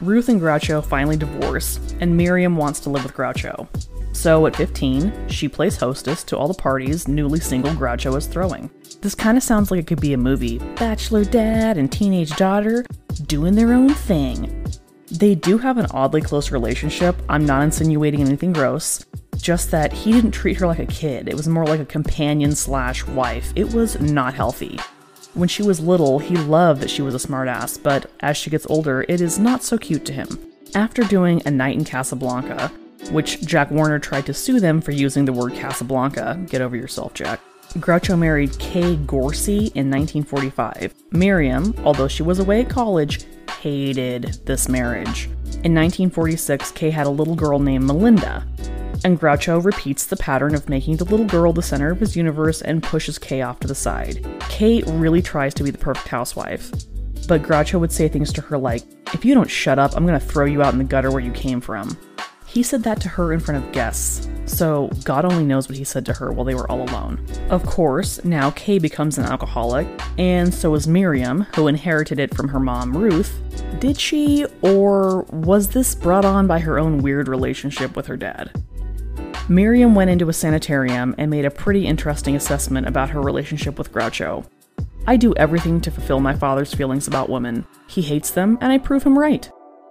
Ruth 0.00 0.28
and 0.28 0.40
Groucho 0.40 0.84
finally 0.84 1.16
divorce, 1.16 1.78
and 2.00 2.16
Miriam 2.16 2.56
wants 2.56 2.80
to 2.80 2.90
live 2.90 3.04
with 3.04 3.14
Groucho. 3.14 3.68
So 4.12 4.46
at 4.46 4.56
15, 4.56 5.28
she 5.28 5.46
plays 5.46 5.76
hostess 5.76 6.24
to 6.24 6.36
all 6.36 6.48
the 6.48 6.54
parties 6.54 7.06
newly 7.06 7.40
single 7.40 7.72
Groucho 7.72 8.16
is 8.16 8.26
throwing. 8.26 8.70
This 9.00 9.14
kind 9.14 9.36
of 9.38 9.44
sounds 9.44 9.70
like 9.70 9.78
it 9.78 9.86
could 9.86 10.00
be 10.00 10.12
a 10.12 10.18
movie 10.18 10.58
bachelor 10.76 11.24
dad 11.24 11.78
and 11.78 11.90
teenage 11.90 12.34
daughter 12.34 12.84
doing 13.26 13.54
their 13.54 13.72
own 13.72 13.90
thing. 13.90 14.66
They 15.06 15.36
do 15.36 15.56
have 15.58 15.78
an 15.78 15.86
oddly 15.92 16.20
close 16.20 16.50
relationship. 16.50 17.16
I'm 17.28 17.46
not 17.46 17.62
insinuating 17.62 18.20
anything 18.20 18.52
gross, 18.52 19.06
just 19.36 19.70
that 19.70 19.92
he 19.92 20.10
didn't 20.10 20.32
treat 20.32 20.56
her 20.58 20.66
like 20.66 20.80
a 20.80 20.86
kid. 20.86 21.28
It 21.28 21.36
was 21.36 21.46
more 21.46 21.64
like 21.64 21.80
a 21.80 21.86
companion 21.86 22.56
slash 22.56 23.06
wife. 23.06 23.52
It 23.54 23.72
was 23.72 24.00
not 24.00 24.34
healthy. 24.34 24.78
When 25.34 25.48
she 25.48 25.62
was 25.62 25.78
little, 25.78 26.18
he 26.18 26.36
loved 26.36 26.82
that 26.82 26.90
she 26.90 27.02
was 27.02 27.14
a 27.14 27.24
smartass, 27.24 27.80
but 27.80 28.10
as 28.20 28.36
she 28.36 28.50
gets 28.50 28.66
older, 28.68 29.04
it 29.08 29.20
is 29.20 29.38
not 29.38 29.62
so 29.62 29.78
cute 29.78 30.04
to 30.06 30.12
him. 30.12 30.26
After 30.74 31.04
doing 31.04 31.40
A 31.46 31.50
Night 31.52 31.76
in 31.76 31.84
Casablanca, 31.84 32.72
which 33.12 33.40
Jack 33.42 33.70
Warner 33.70 34.00
tried 34.00 34.26
to 34.26 34.34
sue 34.34 34.58
them 34.58 34.80
for 34.80 34.90
using 34.90 35.24
the 35.24 35.32
word 35.32 35.54
Casablanca, 35.54 36.44
get 36.48 36.60
over 36.60 36.76
yourself, 36.76 37.14
Jack. 37.14 37.40
Groucho 37.74 38.18
married 38.18 38.58
Kay 38.58 38.96
Gorcey 38.96 39.70
in 39.74 39.90
1945. 39.90 40.94
Miriam, 41.12 41.74
although 41.84 42.08
she 42.08 42.22
was 42.22 42.38
away 42.38 42.62
at 42.62 42.70
college, 42.70 43.26
hated 43.60 44.40
this 44.46 44.68
marriage. 44.68 45.26
In 45.64 45.74
1946, 45.74 46.70
Kay 46.72 46.90
had 46.90 47.06
a 47.06 47.10
little 47.10 47.34
girl 47.34 47.58
named 47.58 47.84
Melinda, 47.84 48.46
and 49.04 49.20
Groucho 49.20 49.62
repeats 49.62 50.06
the 50.06 50.16
pattern 50.16 50.54
of 50.54 50.68
making 50.68 50.96
the 50.96 51.04
little 51.04 51.26
girl 51.26 51.52
the 51.52 51.62
center 51.62 51.90
of 51.90 52.00
his 52.00 52.16
universe 52.16 52.62
and 52.62 52.82
pushes 52.82 53.18
Kay 53.18 53.42
off 53.42 53.60
to 53.60 53.68
the 53.68 53.74
side. 53.74 54.26
Kay 54.48 54.82
really 54.86 55.20
tries 55.20 55.52
to 55.54 55.62
be 55.62 55.70
the 55.70 55.78
perfect 55.78 56.08
housewife, 56.08 56.70
but 57.28 57.42
Groucho 57.42 57.78
would 57.78 57.92
say 57.92 58.08
things 58.08 58.32
to 58.32 58.40
her 58.40 58.56
like, 58.56 58.82
If 59.12 59.24
you 59.24 59.34
don't 59.34 59.50
shut 59.50 59.78
up, 59.78 59.94
I'm 59.94 60.06
gonna 60.06 60.18
throw 60.18 60.46
you 60.46 60.62
out 60.62 60.72
in 60.72 60.78
the 60.78 60.84
gutter 60.84 61.10
where 61.10 61.20
you 61.20 61.32
came 61.32 61.60
from. 61.60 61.96
He 62.48 62.62
said 62.62 62.82
that 62.84 63.00
to 63.02 63.08
her 63.10 63.32
in 63.32 63.40
front 63.40 63.62
of 63.62 63.72
guests, 63.72 64.28
so 64.46 64.90
God 65.04 65.24
only 65.26 65.44
knows 65.44 65.68
what 65.68 65.76
he 65.76 65.84
said 65.84 66.06
to 66.06 66.14
her 66.14 66.32
while 66.32 66.46
they 66.46 66.54
were 66.54 66.68
all 66.70 66.82
alone. 66.82 67.24
Of 67.50 67.64
course, 67.66 68.24
now 68.24 68.50
Kay 68.52 68.78
becomes 68.78 69.18
an 69.18 69.26
alcoholic, 69.26 69.86
and 70.16 70.52
so 70.52 70.74
is 70.74 70.88
Miriam, 70.88 71.42
who 71.54 71.68
inherited 71.68 72.18
it 72.18 72.34
from 72.34 72.48
her 72.48 72.58
mom 72.58 72.96
Ruth. 72.96 73.40
Did 73.78 74.00
she, 74.00 74.46
or 74.62 75.22
was 75.24 75.68
this 75.68 75.94
brought 75.94 76.24
on 76.24 76.46
by 76.46 76.58
her 76.60 76.78
own 76.78 76.98
weird 76.98 77.28
relationship 77.28 77.94
with 77.94 78.06
her 78.06 78.16
dad? 78.16 78.50
Miriam 79.50 79.94
went 79.94 80.10
into 80.10 80.28
a 80.28 80.32
sanitarium 80.32 81.14
and 81.18 81.30
made 81.30 81.44
a 81.44 81.50
pretty 81.50 81.86
interesting 81.86 82.34
assessment 82.34 82.86
about 82.86 83.10
her 83.10 83.20
relationship 83.20 83.78
with 83.78 83.92
Groucho. 83.92 84.46
I 85.06 85.16
do 85.16 85.34
everything 85.36 85.80
to 85.82 85.90
fulfill 85.90 86.20
my 86.20 86.34
father's 86.34 86.74
feelings 86.74 87.06
about 87.06 87.30
women. 87.30 87.66
He 87.86 88.02
hates 88.02 88.30
them, 88.30 88.58
and 88.60 88.72
I 88.72 88.78
prove 88.78 89.02
him 89.02 89.18
right. 89.18 89.50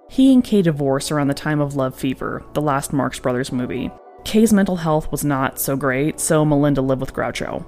He 0.09 0.33
and 0.33 0.43
Kay 0.43 0.61
divorced 0.61 1.11
around 1.11 1.27
the 1.27 1.33
time 1.33 1.59
of 1.59 1.75
Love 1.75 1.93
Fever, 1.93 2.43
the 2.53 2.61
last 2.61 2.93
Marx 2.93 3.19
Brothers 3.19 3.51
movie. 3.51 3.91
Kay's 4.23 4.53
mental 4.53 4.77
health 4.77 5.11
was 5.11 5.25
not 5.25 5.59
so 5.59 5.75
great, 5.75 6.19
so 6.19 6.45
Melinda 6.45 6.81
lived 6.81 7.01
with 7.01 7.13
Groucho. 7.13 7.65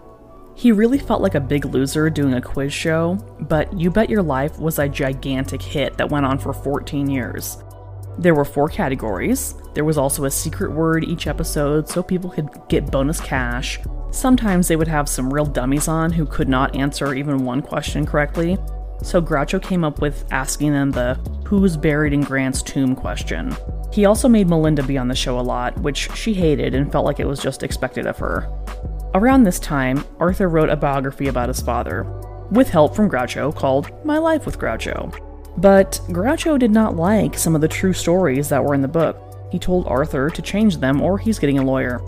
He 0.56 0.72
really 0.72 1.00
felt 1.00 1.22
like 1.22 1.36
a 1.36 1.42
big 1.42 1.66
loser 1.66 2.10
doing 2.10 2.34
a 2.34 2.42
quiz 2.42 2.74
show, 2.74 3.16
but 3.42 3.72
You 3.78 3.92
Bet 3.92 4.10
Your 4.10 4.24
Life 4.24 4.58
was 4.60 4.80
a 4.80 4.90
gigantic 4.90 5.62
hit 5.62 5.98
that 5.98 6.10
went 6.10 6.26
on 6.26 6.38
for 6.38 6.54
14 6.54 7.10
years. 7.10 7.58
There 8.18 8.36
were 8.36 8.46
four 8.46 8.68
categories. 8.68 9.54
There 9.74 9.86
was 9.86 9.98
also 9.98 10.26
a 10.26 10.32
secret 10.32 10.72
word 10.72 11.06
each 11.06 11.28
episode 11.28 11.88
so 11.88 12.04
people 12.04 12.30
could 12.30 12.50
get 12.68 12.92
bonus 12.92 13.22
cash. 13.22 13.80
Sometimes 14.12 14.68
they 14.68 14.76
would 14.76 14.88
have 14.88 15.08
some 15.08 15.34
real 15.34 15.46
dummies 15.46 15.88
on 15.88 16.12
who 16.12 16.26
could 16.26 16.50
not 16.50 16.76
answer 16.76 17.14
even 17.14 17.46
one 17.46 17.62
question 17.62 18.06
correctly. 18.06 18.58
So 19.02 19.22
Groucho 19.22 19.62
came 19.62 19.84
up 19.84 20.02
with 20.02 20.26
asking 20.32 20.74
them 20.74 20.92
the 20.92 21.16
who's 21.46 21.78
buried 21.78 22.14
in 22.14 22.22
Grant's 22.22 22.62
tomb 22.62 22.96
question. 22.96 23.56
He 23.92 24.06
also 24.06 24.28
made 24.28 24.50
Melinda 24.50 24.84
be 24.84 24.98
on 24.98 25.08
the 25.08 25.16
show 25.16 25.40
a 25.40 25.42
lot, 25.42 25.78
which 25.80 26.10
she 26.16 26.34
hated 26.34 26.76
and 26.76 26.92
felt 26.92 27.06
like 27.06 27.20
it 27.20 27.28
was 27.28 27.42
just 27.42 27.64
expected 27.64 28.06
of 28.06 28.18
her. 28.20 28.48
Around 29.16 29.44
this 29.44 29.60
time, 29.60 30.04
Arthur 30.20 30.48
wrote 30.48 30.70
a 30.70 30.76
biography 30.76 31.28
about 31.28 31.48
his 31.48 31.62
father, 31.62 32.04
with 32.52 32.70
help 32.70 32.96
from 32.96 33.10
Groucho 33.10 33.56
called 33.56 33.92
My 34.06 34.20
Life 34.20 34.46
with 34.46 34.60
Groucho. 34.60 35.12
But 35.58 36.00
Groucho 36.10 36.60
did 36.60 36.72
not 36.72 36.96
like 36.96 37.38
some 37.38 37.56
of 37.56 37.62
the 37.62 37.68
true 37.68 37.94
stories 37.94 38.50
that 38.50 38.64
were 38.64 38.76
in 38.76 38.82
the 38.82 38.88
book. 38.88 39.18
He 39.52 39.58
told 39.58 39.88
Arthur 39.88 40.30
to 40.30 40.42
change 40.42 40.78
them 40.78 41.02
or 41.02 41.18
he's 41.18 41.40
getting 41.40 41.58
a 41.58 41.66
lawyer. 41.66 42.00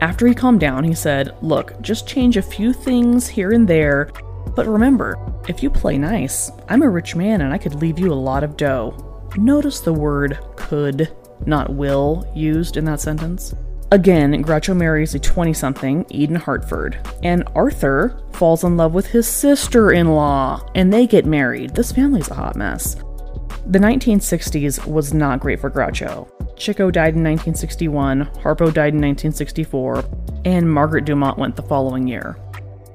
After 0.00 0.26
he 0.26 0.34
calmed 0.34 0.60
down, 0.60 0.82
he 0.82 0.94
said, 0.94 1.36
Look, 1.40 1.80
just 1.80 2.08
change 2.08 2.36
a 2.36 2.42
few 2.42 2.72
things 2.72 3.28
here 3.28 3.52
and 3.52 3.68
there, 3.68 4.10
but 4.56 4.66
remember, 4.66 5.16
if 5.48 5.62
you 5.62 5.70
play 5.70 5.98
nice, 5.98 6.50
I'm 6.68 6.82
a 6.82 6.88
rich 6.88 7.16
man 7.16 7.40
and 7.40 7.52
I 7.52 7.58
could 7.58 7.74
leave 7.76 7.98
you 7.98 8.12
a 8.12 8.14
lot 8.14 8.44
of 8.44 8.56
dough. 8.56 9.28
Notice 9.36 9.80
the 9.80 9.92
word 9.92 10.38
could, 10.56 11.14
not 11.46 11.74
will, 11.74 12.30
used 12.34 12.76
in 12.76 12.84
that 12.86 13.00
sentence. 13.00 13.54
Again, 13.92 14.44
Groucho 14.44 14.76
marries 14.76 15.16
a 15.16 15.18
20 15.18 15.52
something, 15.52 16.06
Eden 16.10 16.36
Hartford, 16.36 16.98
and 17.24 17.42
Arthur 17.56 18.22
falls 18.32 18.62
in 18.62 18.76
love 18.76 18.94
with 18.94 19.06
his 19.06 19.26
sister 19.26 19.90
in 19.90 20.10
law, 20.10 20.64
and 20.76 20.92
they 20.92 21.08
get 21.08 21.26
married. 21.26 21.74
This 21.74 21.90
family's 21.90 22.30
a 22.30 22.34
hot 22.34 22.54
mess. 22.54 22.94
The 23.66 23.80
1960s 23.80 24.86
was 24.86 25.12
not 25.12 25.40
great 25.40 25.60
for 25.60 25.70
Groucho. 25.70 26.28
Chico 26.56 26.90
died 26.90 27.14
in 27.14 27.24
1961, 27.24 28.26
Harpo 28.42 28.72
died 28.72 28.94
in 28.94 29.00
1964, 29.00 30.04
and 30.44 30.72
Margaret 30.72 31.04
Dumont 31.04 31.38
went 31.38 31.56
the 31.56 31.62
following 31.62 32.06
year. 32.06 32.36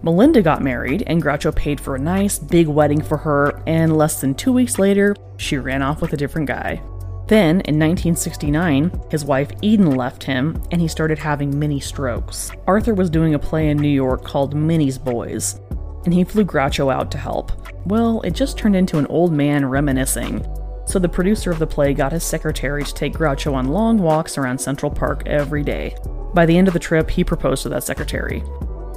Melinda 0.06 0.44
got 0.44 0.62
married, 0.62 1.04
and 1.08 1.20
Groucho 1.20 1.54
paid 1.56 1.82
for 1.82 1.96
a 1.96 2.00
nice, 2.00 2.38
big 2.38 2.68
wedding 2.68 3.02
for 3.02 3.18
her, 3.18 3.64
and 3.66 3.98
less 3.98 4.22
than 4.22 4.36
two 4.36 4.54
weeks 4.54 4.78
later, 4.78 5.16
she 5.38 5.58
ran 5.58 5.82
off 5.82 6.00
with 6.00 6.14
a 6.14 6.18
different 6.18 6.48
guy. 6.48 6.80
Then, 7.28 7.62
in 7.62 7.80
1969, 7.80 8.92
his 9.10 9.26
wife 9.26 9.50
Eden 9.64 9.96
left 9.96 10.22
him 10.22 10.62
and 10.70 10.80
he 10.80 10.88
started 10.88 11.18
having 11.18 11.58
mini 11.58 11.80
strokes. 11.80 12.52
Arthur 12.68 12.94
was 12.94 13.10
doing 13.10 13.34
a 13.34 13.40
play 13.40 13.70
in 13.70 13.78
New 13.78 13.88
York 13.88 14.24
called 14.24 14.56
Minnie's 14.56 15.00
Boys, 15.00 15.60
and 16.06 16.14
he 16.14 16.24
flew 16.24 16.46
Groucho 16.46 16.94
out 16.94 17.10
to 17.10 17.18
help. 17.18 17.52
Well, 17.88 18.22
it 18.22 18.36
just 18.36 18.60
turned 18.60 18.76
into 18.76 19.00
an 19.00 19.08
old 19.08 19.34
man 19.34 19.66
reminiscing. 19.66 20.46
So 20.86 21.00
the 21.00 21.10
producer 21.10 21.50
of 21.50 21.58
the 21.58 21.66
play 21.66 21.96
got 21.96 22.12
his 22.12 22.24
secretary 22.24 22.84
to 22.84 22.94
take 22.94 23.14
Groucho 23.14 23.56
on 23.56 23.70
long 23.70 23.98
walks 23.98 24.38
around 24.38 24.60
Central 24.60 24.92
Park 24.92 25.24
every 25.26 25.64
day. 25.64 25.96
By 26.36 26.46
the 26.46 26.56
end 26.56 26.68
of 26.68 26.76
the 26.76 26.80
trip, 26.80 27.10
he 27.10 27.24
proposed 27.24 27.64
to 27.64 27.70
that 27.70 27.84
secretary. 27.84 28.44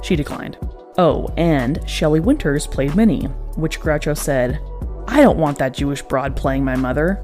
She 0.03 0.15
declined. 0.15 0.59
Oh, 1.01 1.29
and 1.37 1.79
Shelley 1.89 2.19
Winters 2.19 2.67
played 2.67 2.93
Minnie, 2.93 3.23
which 3.55 3.79
Groucho 3.79 4.17
said, 4.17 4.59
I 5.07 5.21
don't 5.21 5.37
want 5.37 5.57
that 5.59 5.73
Jewish 5.73 6.01
broad 6.01 6.35
playing 6.35 6.65
my 6.65 6.75
mother. 6.75 7.23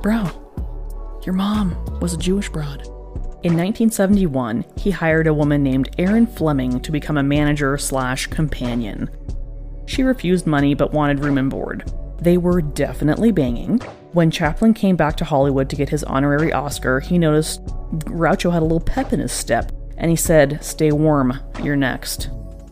Bro, 0.00 0.30
your 1.26 1.34
mom 1.34 2.00
was 2.00 2.14
a 2.14 2.16
Jewish 2.16 2.48
broad. 2.48 2.86
In 3.42 3.58
1971, 3.58 4.64
he 4.78 4.90
hired 4.90 5.26
a 5.26 5.34
woman 5.34 5.62
named 5.62 5.94
Erin 5.98 6.26
Fleming 6.26 6.80
to 6.80 6.90
become 6.90 7.18
a 7.18 7.22
manager 7.22 7.76
slash 7.76 8.26
companion. 8.28 9.10
She 9.84 10.02
refused 10.02 10.46
money 10.46 10.72
but 10.72 10.94
wanted 10.94 11.20
room 11.20 11.36
and 11.36 11.50
board. 11.50 11.92
They 12.22 12.38
were 12.38 12.62
definitely 12.62 13.32
banging. 13.32 13.80
When 14.12 14.30
Chaplin 14.30 14.72
came 14.72 14.96
back 14.96 15.18
to 15.18 15.26
Hollywood 15.26 15.68
to 15.68 15.76
get 15.76 15.90
his 15.90 16.04
honorary 16.04 16.54
Oscar, 16.54 17.00
he 17.00 17.18
noticed 17.18 17.66
Groucho 17.96 18.50
had 18.50 18.62
a 18.62 18.64
little 18.64 18.80
pep 18.80 19.12
in 19.12 19.20
his 19.20 19.30
step, 19.30 19.72
and 19.98 20.10
he 20.10 20.16
said, 20.16 20.64
Stay 20.64 20.90
warm, 20.90 21.38
you're 21.62 21.76
next. 21.76 22.30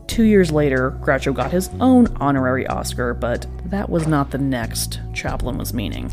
Two 0.09 0.25
years 0.25 0.51
later, 0.51 0.91
Groucho 1.01 1.33
got 1.33 1.53
his 1.53 1.71
own 1.79 2.09
honorary 2.17 2.67
Oscar, 2.67 3.15
but 3.15 3.47
that 3.67 3.89
was 3.89 4.09
not 4.09 4.31
the 4.31 4.39
next 4.39 5.01
Chaplin 5.15 5.57
was 5.57 5.73
meaning 5.73 6.13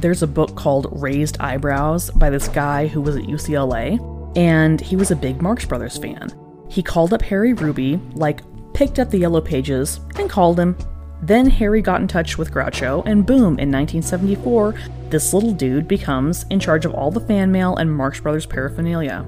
there's 0.00 0.22
a 0.22 0.26
book 0.26 0.54
called 0.56 0.88
Raised 1.00 1.40
Eyebrows 1.40 2.10
by 2.10 2.30
this 2.30 2.48
guy 2.48 2.86
who 2.86 3.00
was 3.00 3.16
at 3.16 3.24
UCLA, 3.24 3.98
and 4.36 4.80
he 4.80 4.96
was 4.96 5.10
a 5.10 5.16
big 5.16 5.40
Marx 5.40 5.64
Brothers 5.64 5.96
fan. 5.96 6.32
He 6.68 6.82
called 6.82 7.12
up 7.12 7.22
Harry 7.22 7.52
Ruby, 7.52 8.00
like, 8.14 8.40
picked 8.72 8.98
up 8.98 9.10
the 9.10 9.18
yellow 9.18 9.40
pages, 9.40 10.00
and 10.18 10.28
called 10.28 10.58
him. 10.58 10.76
Then 11.22 11.48
Harry 11.48 11.80
got 11.80 12.00
in 12.00 12.08
touch 12.08 12.36
with 12.36 12.52
Groucho, 12.52 13.02
and 13.06 13.24
boom, 13.24 13.58
in 13.58 13.70
1974, 13.70 14.74
this 15.10 15.32
little 15.32 15.52
dude 15.52 15.86
becomes 15.86 16.44
in 16.50 16.58
charge 16.58 16.84
of 16.84 16.94
all 16.94 17.10
the 17.10 17.20
fan 17.20 17.52
mail 17.52 17.76
and 17.76 17.92
Marx 17.94 18.20
Brothers 18.20 18.46
paraphernalia. 18.46 19.24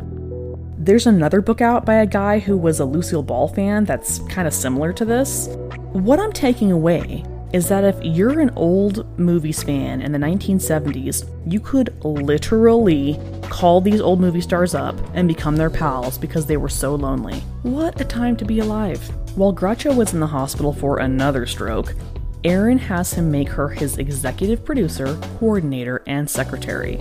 There's 0.86 1.08
another 1.08 1.40
book 1.40 1.60
out 1.60 1.84
by 1.84 1.94
a 1.94 2.06
guy 2.06 2.38
who 2.38 2.56
was 2.56 2.78
a 2.78 2.84
Lucille 2.84 3.24
Ball 3.24 3.48
fan 3.48 3.86
that's 3.86 4.20
kind 4.28 4.46
of 4.46 4.54
similar 4.54 4.92
to 4.92 5.04
this. 5.04 5.48
What 5.90 6.20
I'm 6.20 6.30
taking 6.30 6.70
away 6.70 7.24
is 7.52 7.68
that 7.70 7.82
if 7.82 7.96
you're 8.04 8.38
an 8.38 8.52
old 8.54 9.18
movies 9.18 9.64
fan 9.64 10.00
in 10.00 10.12
the 10.12 10.18
1970s, 10.18 11.28
you 11.44 11.58
could 11.58 11.92
literally 12.04 13.18
call 13.50 13.80
these 13.80 14.00
old 14.00 14.20
movie 14.20 14.40
stars 14.40 14.76
up 14.76 14.94
and 15.14 15.26
become 15.26 15.56
their 15.56 15.70
pals 15.70 16.18
because 16.18 16.46
they 16.46 16.56
were 16.56 16.68
so 16.68 16.94
lonely. 16.94 17.40
What 17.64 18.00
a 18.00 18.04
time 18.04 18.36
to 18.36 18.44
be 18.44 18.60
alive. 18.60 19.02
While 19.36 19.52
Groucho 19.52 19.96
was 19.96 20.14
in 20.14 20.20
the 20.20 20.26
hospital 20.28 20.72
for 20.72 21.00
another 21.00 21.46
stroke, 21.46 21.96
Erin 22.44 22.78
has 22.78 23.12
him 23.12 23.28
make 23.28 23.48
her 23.48 23.70
his 23.70 23.98
executive 23.98 24.64
producer, 24.64 25.18
coordinator, 25.40 26.04
and 26.06 26.30
secretary. 26.30 27.00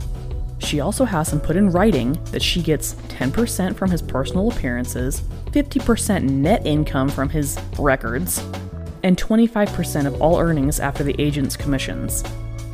She 0.65 0.79
also 0.79 1.05
has 1.05 1.31
him 1.31 1.39
put 1.39 1.57
in 1.57 1.69
writing 1.69 2.17
that 2.31 2.41
she 2.41 2.59
gets 2.59 2.95
10% 3.09 3.75
from 3.75 3.91
his 3.91 4.01
personal 4.01 4.51
appearances, 4.51 5.21
50% 5.51 6.23
net 6.23 6.65
income 6.65 7.07
from 7.07 7.29
his 7.29 7.59
records, 7.77 8.43
and 9.03 9.15
25% 9.15 10.07
of 10.07 10.19
all 10.19 10.39
earnings 10.39 10.79
after 10.79 11.03
the 11.03 11.15
agent's 11.21 11.55
commissions. 11.55 12.23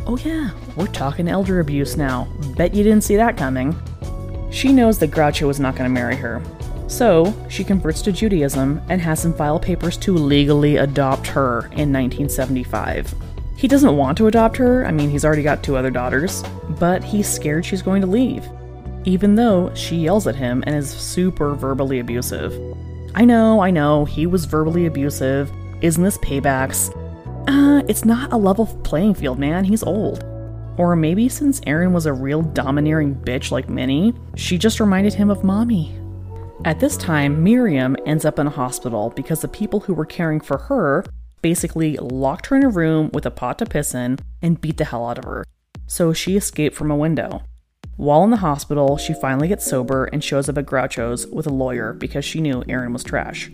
Oh, 0.07 0.17
yeah, 0.17 0.51
we're 0.77 0.87
talking 0.87 1.27
elder 1.27 1.59
abuse 1.59 1.97
now. 1.97 2.29
Bet 2.55 2.73
you 2.73 2.81
didn't 2.81 3.03
see 3.03 3.17
that 3.17 3.35
coming. 3.35 3.75
She 4.51 4.71
knows 4.71 4.97
that 4.99 5.11
Groucho 5.11 5.49
is 5.49 5.59
not 5.59 5.75
going 5.75 5.89
to 5.89 5.93
marry 5.93 6.15
her. 6.15 6.41
So, 6.87 7.33
she 7.49 7.65
converts 7.65 8.01
to 8.03 8.13
Judaism 8.13 8.81
and 8.87 9.01
has 9.01 9.25
him 9.25 9.33
file 9.33 9.59
papers 9.59 9.97
to 9.97 10.13
legally 10.13 10.77
adopt 10.77 11.27
her 11.27 11.65
in 11.73 11.91
1975. 11.91 13.13
He 13.57 13.67
doesn't 13.67 13.97
want 13.97 14.17
to 14.17 14.27
adopt 14.27 14.55
her, 14.57 14.85
I 14.85 14.91
mean, 14.91 15.09
he's 15.09 15.25
already 15.25 15.43
got 15.43 15.61
two 15.61 15.75
other 15.75 15.91
daughters, 15.91 16.43
but 16.81 17.03
he's 17.03 17.29
scared 17.29 17.63
she's 17.63 17.83
going 17.83 18.01
to 18.01 18.07
leave, 18.07 18.43
even 19.05 19.35
though 19.35 19.71
she 19.75 19.97
yells 19.97 20.25
at 20.25 20.35
him 20.35 20.63
and 20.65 20.75
is 20.75 20.89
super 20.89 21.53
verbally 21.53 21.99
abusive. 21.99 22.59
I 23.13 23.23
know, 23.23 23.59
I 23.59 23.69
know, 23.69 24.03
he 24.03 24.25
was 24.25 24.45
verbally 24.45 24.87
abusive, 24.87 25.51
isn't 25.81 26.03
this 26.03 26.17
paybacks? 26.17 26.89
Uh, 27.47 27.83
it's 27.87 28.03
not 28.03 28.33
a 28.33 28.37
level 28.37 28.65
playing 28.83 29.13
field, 29.13 29.37
man. 29.37 29.63
He's 29.63 29.83
old. 29.83 30.23
Or 30.79 30.95
maybe 30.95 31.29
since 31.29 31.61
Erin 31.67 31.93
was 31.93 32.07
a 32.07 32.13
real 32.13 32.41
domineering 32.41 33.13
bitch 33.13 33.51
like 33.51 33.69
Minnie, 33.69 34.15
she 34.35 34.57
just 34.57 34.79
reminded 34.79 35.13
him 35.13 35.29
of 35.29 35.43
mommy. 35.43 35.95
At 36.65 36.79
this 36.79 36.97
time, 36.97 37.43
Miriam 37.43 37.95
ends 38.07 38.25
up 38.25 38.39
in 38.39 38.47
a 38.47 38.51
hospital 38.51 39.13
because 39.15 39.41
the 39.41 39.47
people 39.47 39.81
who 39.81 39.93
were 39.93 40.05
caring 40.05 40.39
for 40.39 40.57
her 40.57 41.05
basically 41.43 41.97
locked 41.97 42.47
her 42.47 42.55
in 42.55 42.63
a 42.63 42.69
room 42.69 43.11
with 43.13 43.27
a 43.27 43.31
pot 43.31 43.59
to 43.59 43.67
piss 43.67 43.93
in 43.93 44.17
and 44.41 44.59
beat 44.59 44.77
the 44.77 44.85
hell 44.85 45.07
out 45.07 45.19
of 45.19 45.25
her. 45.25 45.45
So 45.91 46.13
she 46.13 46.37
escaped 46.37 46.73
from 46.73 46.89
a 46.89 46.95
window. 46.95 47.43
While 47.97 48.23
in 48.23 48.29
the 48.29 48.37
hospital, 48.37 48.95
she 48.95 49.13
finally 49.13 49.49
gets 49.49 49.65
sober 49.65 50.05
and 50.05 50.23
shows 50.23 50.47
up 50.47 50.57
at 50.57 50.65
Groucho's 50.65 51.27
with 51.27 51.47
a 51.47 51.53
lawyer 51.53 51.91
because 51.91 52.23
she 52.23 52.39
knew 52.39 52.63
Erin 52.69 52.93
was 52.93 53.03
trash. 53.03 53.51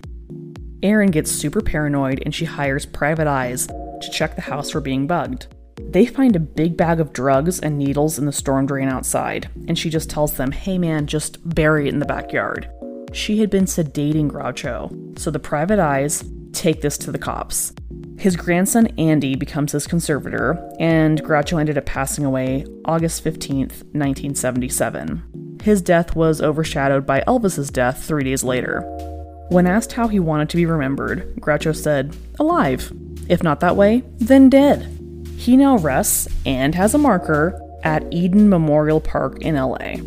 Erin 0.83 1.09
gets 1.09 1.31
super 1.31 1.61
paranoid 1.61 2.21
and 2.23 2.35
she 2.35 2.45
hires 2.45 2.85
private 2.85 3.25
eyes 3.25 3.65
to 3.65 4.11
check 4.13 4.35
the 4.35 4.41
house 4.43 4.69
for 4.69 4.79
being 4.79 5.07
bugged. 5.07 5.47
They 5.89 6.05
find 6.05 6.35
a 6.35 6.39
big 6.39 6.77
bag 6.77 6.99
of 6.99 7.11
drugs 7.11 7.59
and 7.59 7.75
needles 7.75 8.19
in 8.19 8.27
the 8.27 8.31
storm 8.31 8.67
drain 8.67 8.87
outside, 8.87 9.49
and 9.67 9.77
she 9.77 9.89
just 9.89 10.07
tells 10.07 10.33
them, 10.33 10.51
hey 10.51 10.77
man, 10.77 11.07
just 11.07 11.39
bury 11.55 11.87
it 11.87 11.93
in 11.95 11.99
the 11.99 12.05
backyard. 12.05 12.69
She 13.13 13.39
had 13.39 13.49
been 13.49 13.65
sedating 13.65 14.29
Groucho, 14.29 15.17
so 15.17 15.31
the 15.31 15.39
private 15.39 15.79
eyes 15.79 16.23
take 16.57 16.81
this 16.81 16.97
to 16.99 17.11
the 17.11 17.19
cops. 17.19 17.73
His 18.17 18.35
grandson 18.35 18.87
Andy 18.97 19.35
becomes 19.35 19.71
his 19.71 19.85
conservator, 19.85 20.57
and 20.79 21.23
Groucho 21.23 21.59
ended 21.59 21.77
up 21.77 21.85
passing 21.85 22.25
away 22.25 22.65
August 22.83 23.23
15th, 23.23 23.83
1977. 23.93 25.59
His 25.61 25.81
death 25.81 26.15
was 26.15 26.41
overshadowed 26.41 27.05
by 27.05 27.21
Elvis's 27.27 27.69
death 27.69 28.03
three 28.03 28.23
days 28.23 28.43
later. 28.43 28.81
When 29.49 29.67
asked 29.67 29.93
how 29.93 30.07
he 30.07 30.19
wanted 30.19 30.49
to 30.49 30.57
be 30.57 30.65
remembered, 30.65 31.35
Groucho 31.35 31.75
said, 31.75 32.15
Alive. 32.39 32.91
If 33.29 33.43
not 33.43 33.59
that 33.59 33.75
way, 33.75 34.03
then 34.17 34.49
dead. 34.49 35.25
He 35.37 35.55
now 35.55 35.77
rests 35.77 36.27
and 36.45 36.73
has 36.73 36.93
a 36.93 36.97
marker 36.97 37.61
at 37.83 38.11
Eden 38.11 38.49
Memorial 38.49 38.99
Park 38.99 39.39
in 39.41 39.55
LA. 39.55 39.97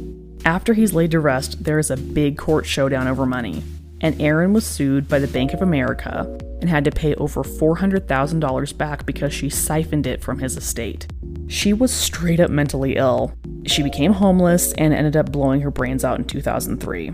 After 0.45 0.75
he's 0.75 0.95
laid 0.95 1.13
to 1.13 1.21
rest, 1.21 1.63
there 1.63 1.79
is 1.79 1.91
a 1.91 1.97
big 1.97 2.37
court 2.37 2.67
showdown 2.67 3.07
over 3.07 3.25
money, 3.27 3.63
and 4.01 4.21
Erin 4.21 4.53
was 4.53 4.67
sued 4.67 5.09
by 5.09 5.19
the 5.19 5.29
Bank 5.29 5.53
of 5.53 5.63
America 5.63 6.27
and 6.61 6.69
had 6.69 6.85
to 6.85 6.91
pay 6.91 7.15
over 7.15 7.43
$400,000 7.43 8.77
back 8.77 9.07
because 9.07 9.33
she 9.33 9.49
siphoned 9.49 10.07
it 10.07 10.23
from 10.23 10.39
his 10.39 10.57
estate. 10.57 11.07
She 11.49 11.73
was 11.73 11.93
straight 11.93 12.41
up 12.41 12.51
mentally 12.51 12.97
ill. 12.97 13.35
She 13.67 13.83
became 13.83 14.13
homeless 14.13 14.73
and 14.75 14.95
ended 14.95 15.17
up 15.17 15.33
blowing 15.33 15.61
her 15.63 15.71
brains 15.71 16.05
out 16.05 16.19
in 16.19 16.25
2003. 16.25 17.13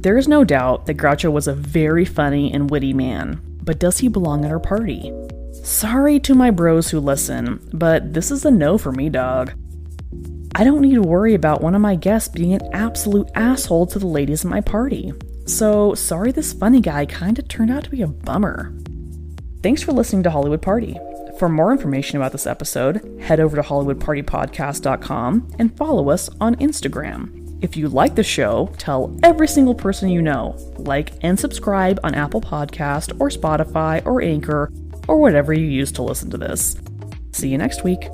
There 0.00 0.16
is 0.16 0.28
no 0.28 0.44
doubt 0.44 0.86
that 0.86 0.96
Groucho 0.96 1.30
was 1.30 1.46
a 1.46 1.54
very 1.54 2.04
funny 2.04 2.52
and 2.52 2.70
witty 2.70 2.92
man, 2.92 3.40
but 3.62 3.78
does 3.78 3.98
he 3.98 4.08
belong 4.08 4.44
at 4.44 4.50
our 4.50 4.58
party? 4.58 5.12
Sorry 5.52 6.18
to 6.20 6.34
my 6.34 6.50
bros 6.50 6.90
who 6.90 7.00
listen, 7.00 7.60
but 7.72 8.14
this 8.14 8.30
is 8.30 8.44
a 8.44 8.50
no 8.50 8.78
for 8.78 8.92
me, 8.92 9.10
dog. 9.10 9.52
I 10.54 10.64
don't 10.64 10.80
need 10.80 10.94
to 10.94 11.02
worry 11.02 11.34
about 11.34 11.60
one 11.60 11.74
of 11.74 11.80
my 11.80 11.94
guests 11.94 12.28
being 12.28 12.54
an 12.54 12.68
absolute 12.72 13.28
asshole 13.34 13.86
to 13.88 13.98
the 13.98 14.06
ladies 14.06 14.44
at 14.44 14.50
my 14.50 14.60
party. 14.60 15.12
So, 15.50 15.94
sorry 15.94 16.30
this 16.30 16.52
funny 16.52 16.80
guy 16.80 17.06
kinda 17.06 17.42
turned 17.42 17.72
out 17.72 17.82
to 17.84 17.90
be 17.90 18.02
a 18.02 18.06
bummer. 18.06 18.72
Thanks 19.64 19.82
for 19.82 19.92
listening 19.92 20.22
to 20.22 20.30
Hollywood 20.30 20.62
Party. 20.62 20.96
For 21.38 21.48
more 21.48 21.72
information 21.72 22.16
about 22.16 22.30
this 22.32 22.46
episode, 22.46 23.18
head 23.20 23.40
over 23.40 23.56
to 23.56 23.62
HollywoodPartyPodcast.com 23.62 25.48
and 25.58 25.76
follow 25.76 26.08
us 26.08 26.30
on 26.40 26.54
Instagram. 26.56 27.36
If 27.62 27.76
you 27.76 27.88
like 27.88 28.14
the 28.14 28.22
show, 28.22 28.72
tell 28.78 29.14
every 29.24 29.48
single 29.48 29.74
person 29.74 30.08
you 30.08 30.22
know. 30.22 30.54
Like 30.78 31.12
and 31.22 31.38
subscribe 31.38 31.98
on 32.04 32.14
Apple 32.14 32.40
Podcast 32.40 33.20
or 33.20 33.28
Spotify 33.28 34.06
or 34.06 34.22
Anchor 34.22 34.70
or 35.08 35.18
whatever 35.18 35.52
you 35.52 35.66
use 35.66 35.90
to 35.92 36.02
listen 36.02 36.30
to 36.30 36.38
this. 36.38 36.76
See 37.32 37.48
you 37.48 37.58
next 37.58 37.82
week. 37.82 38.08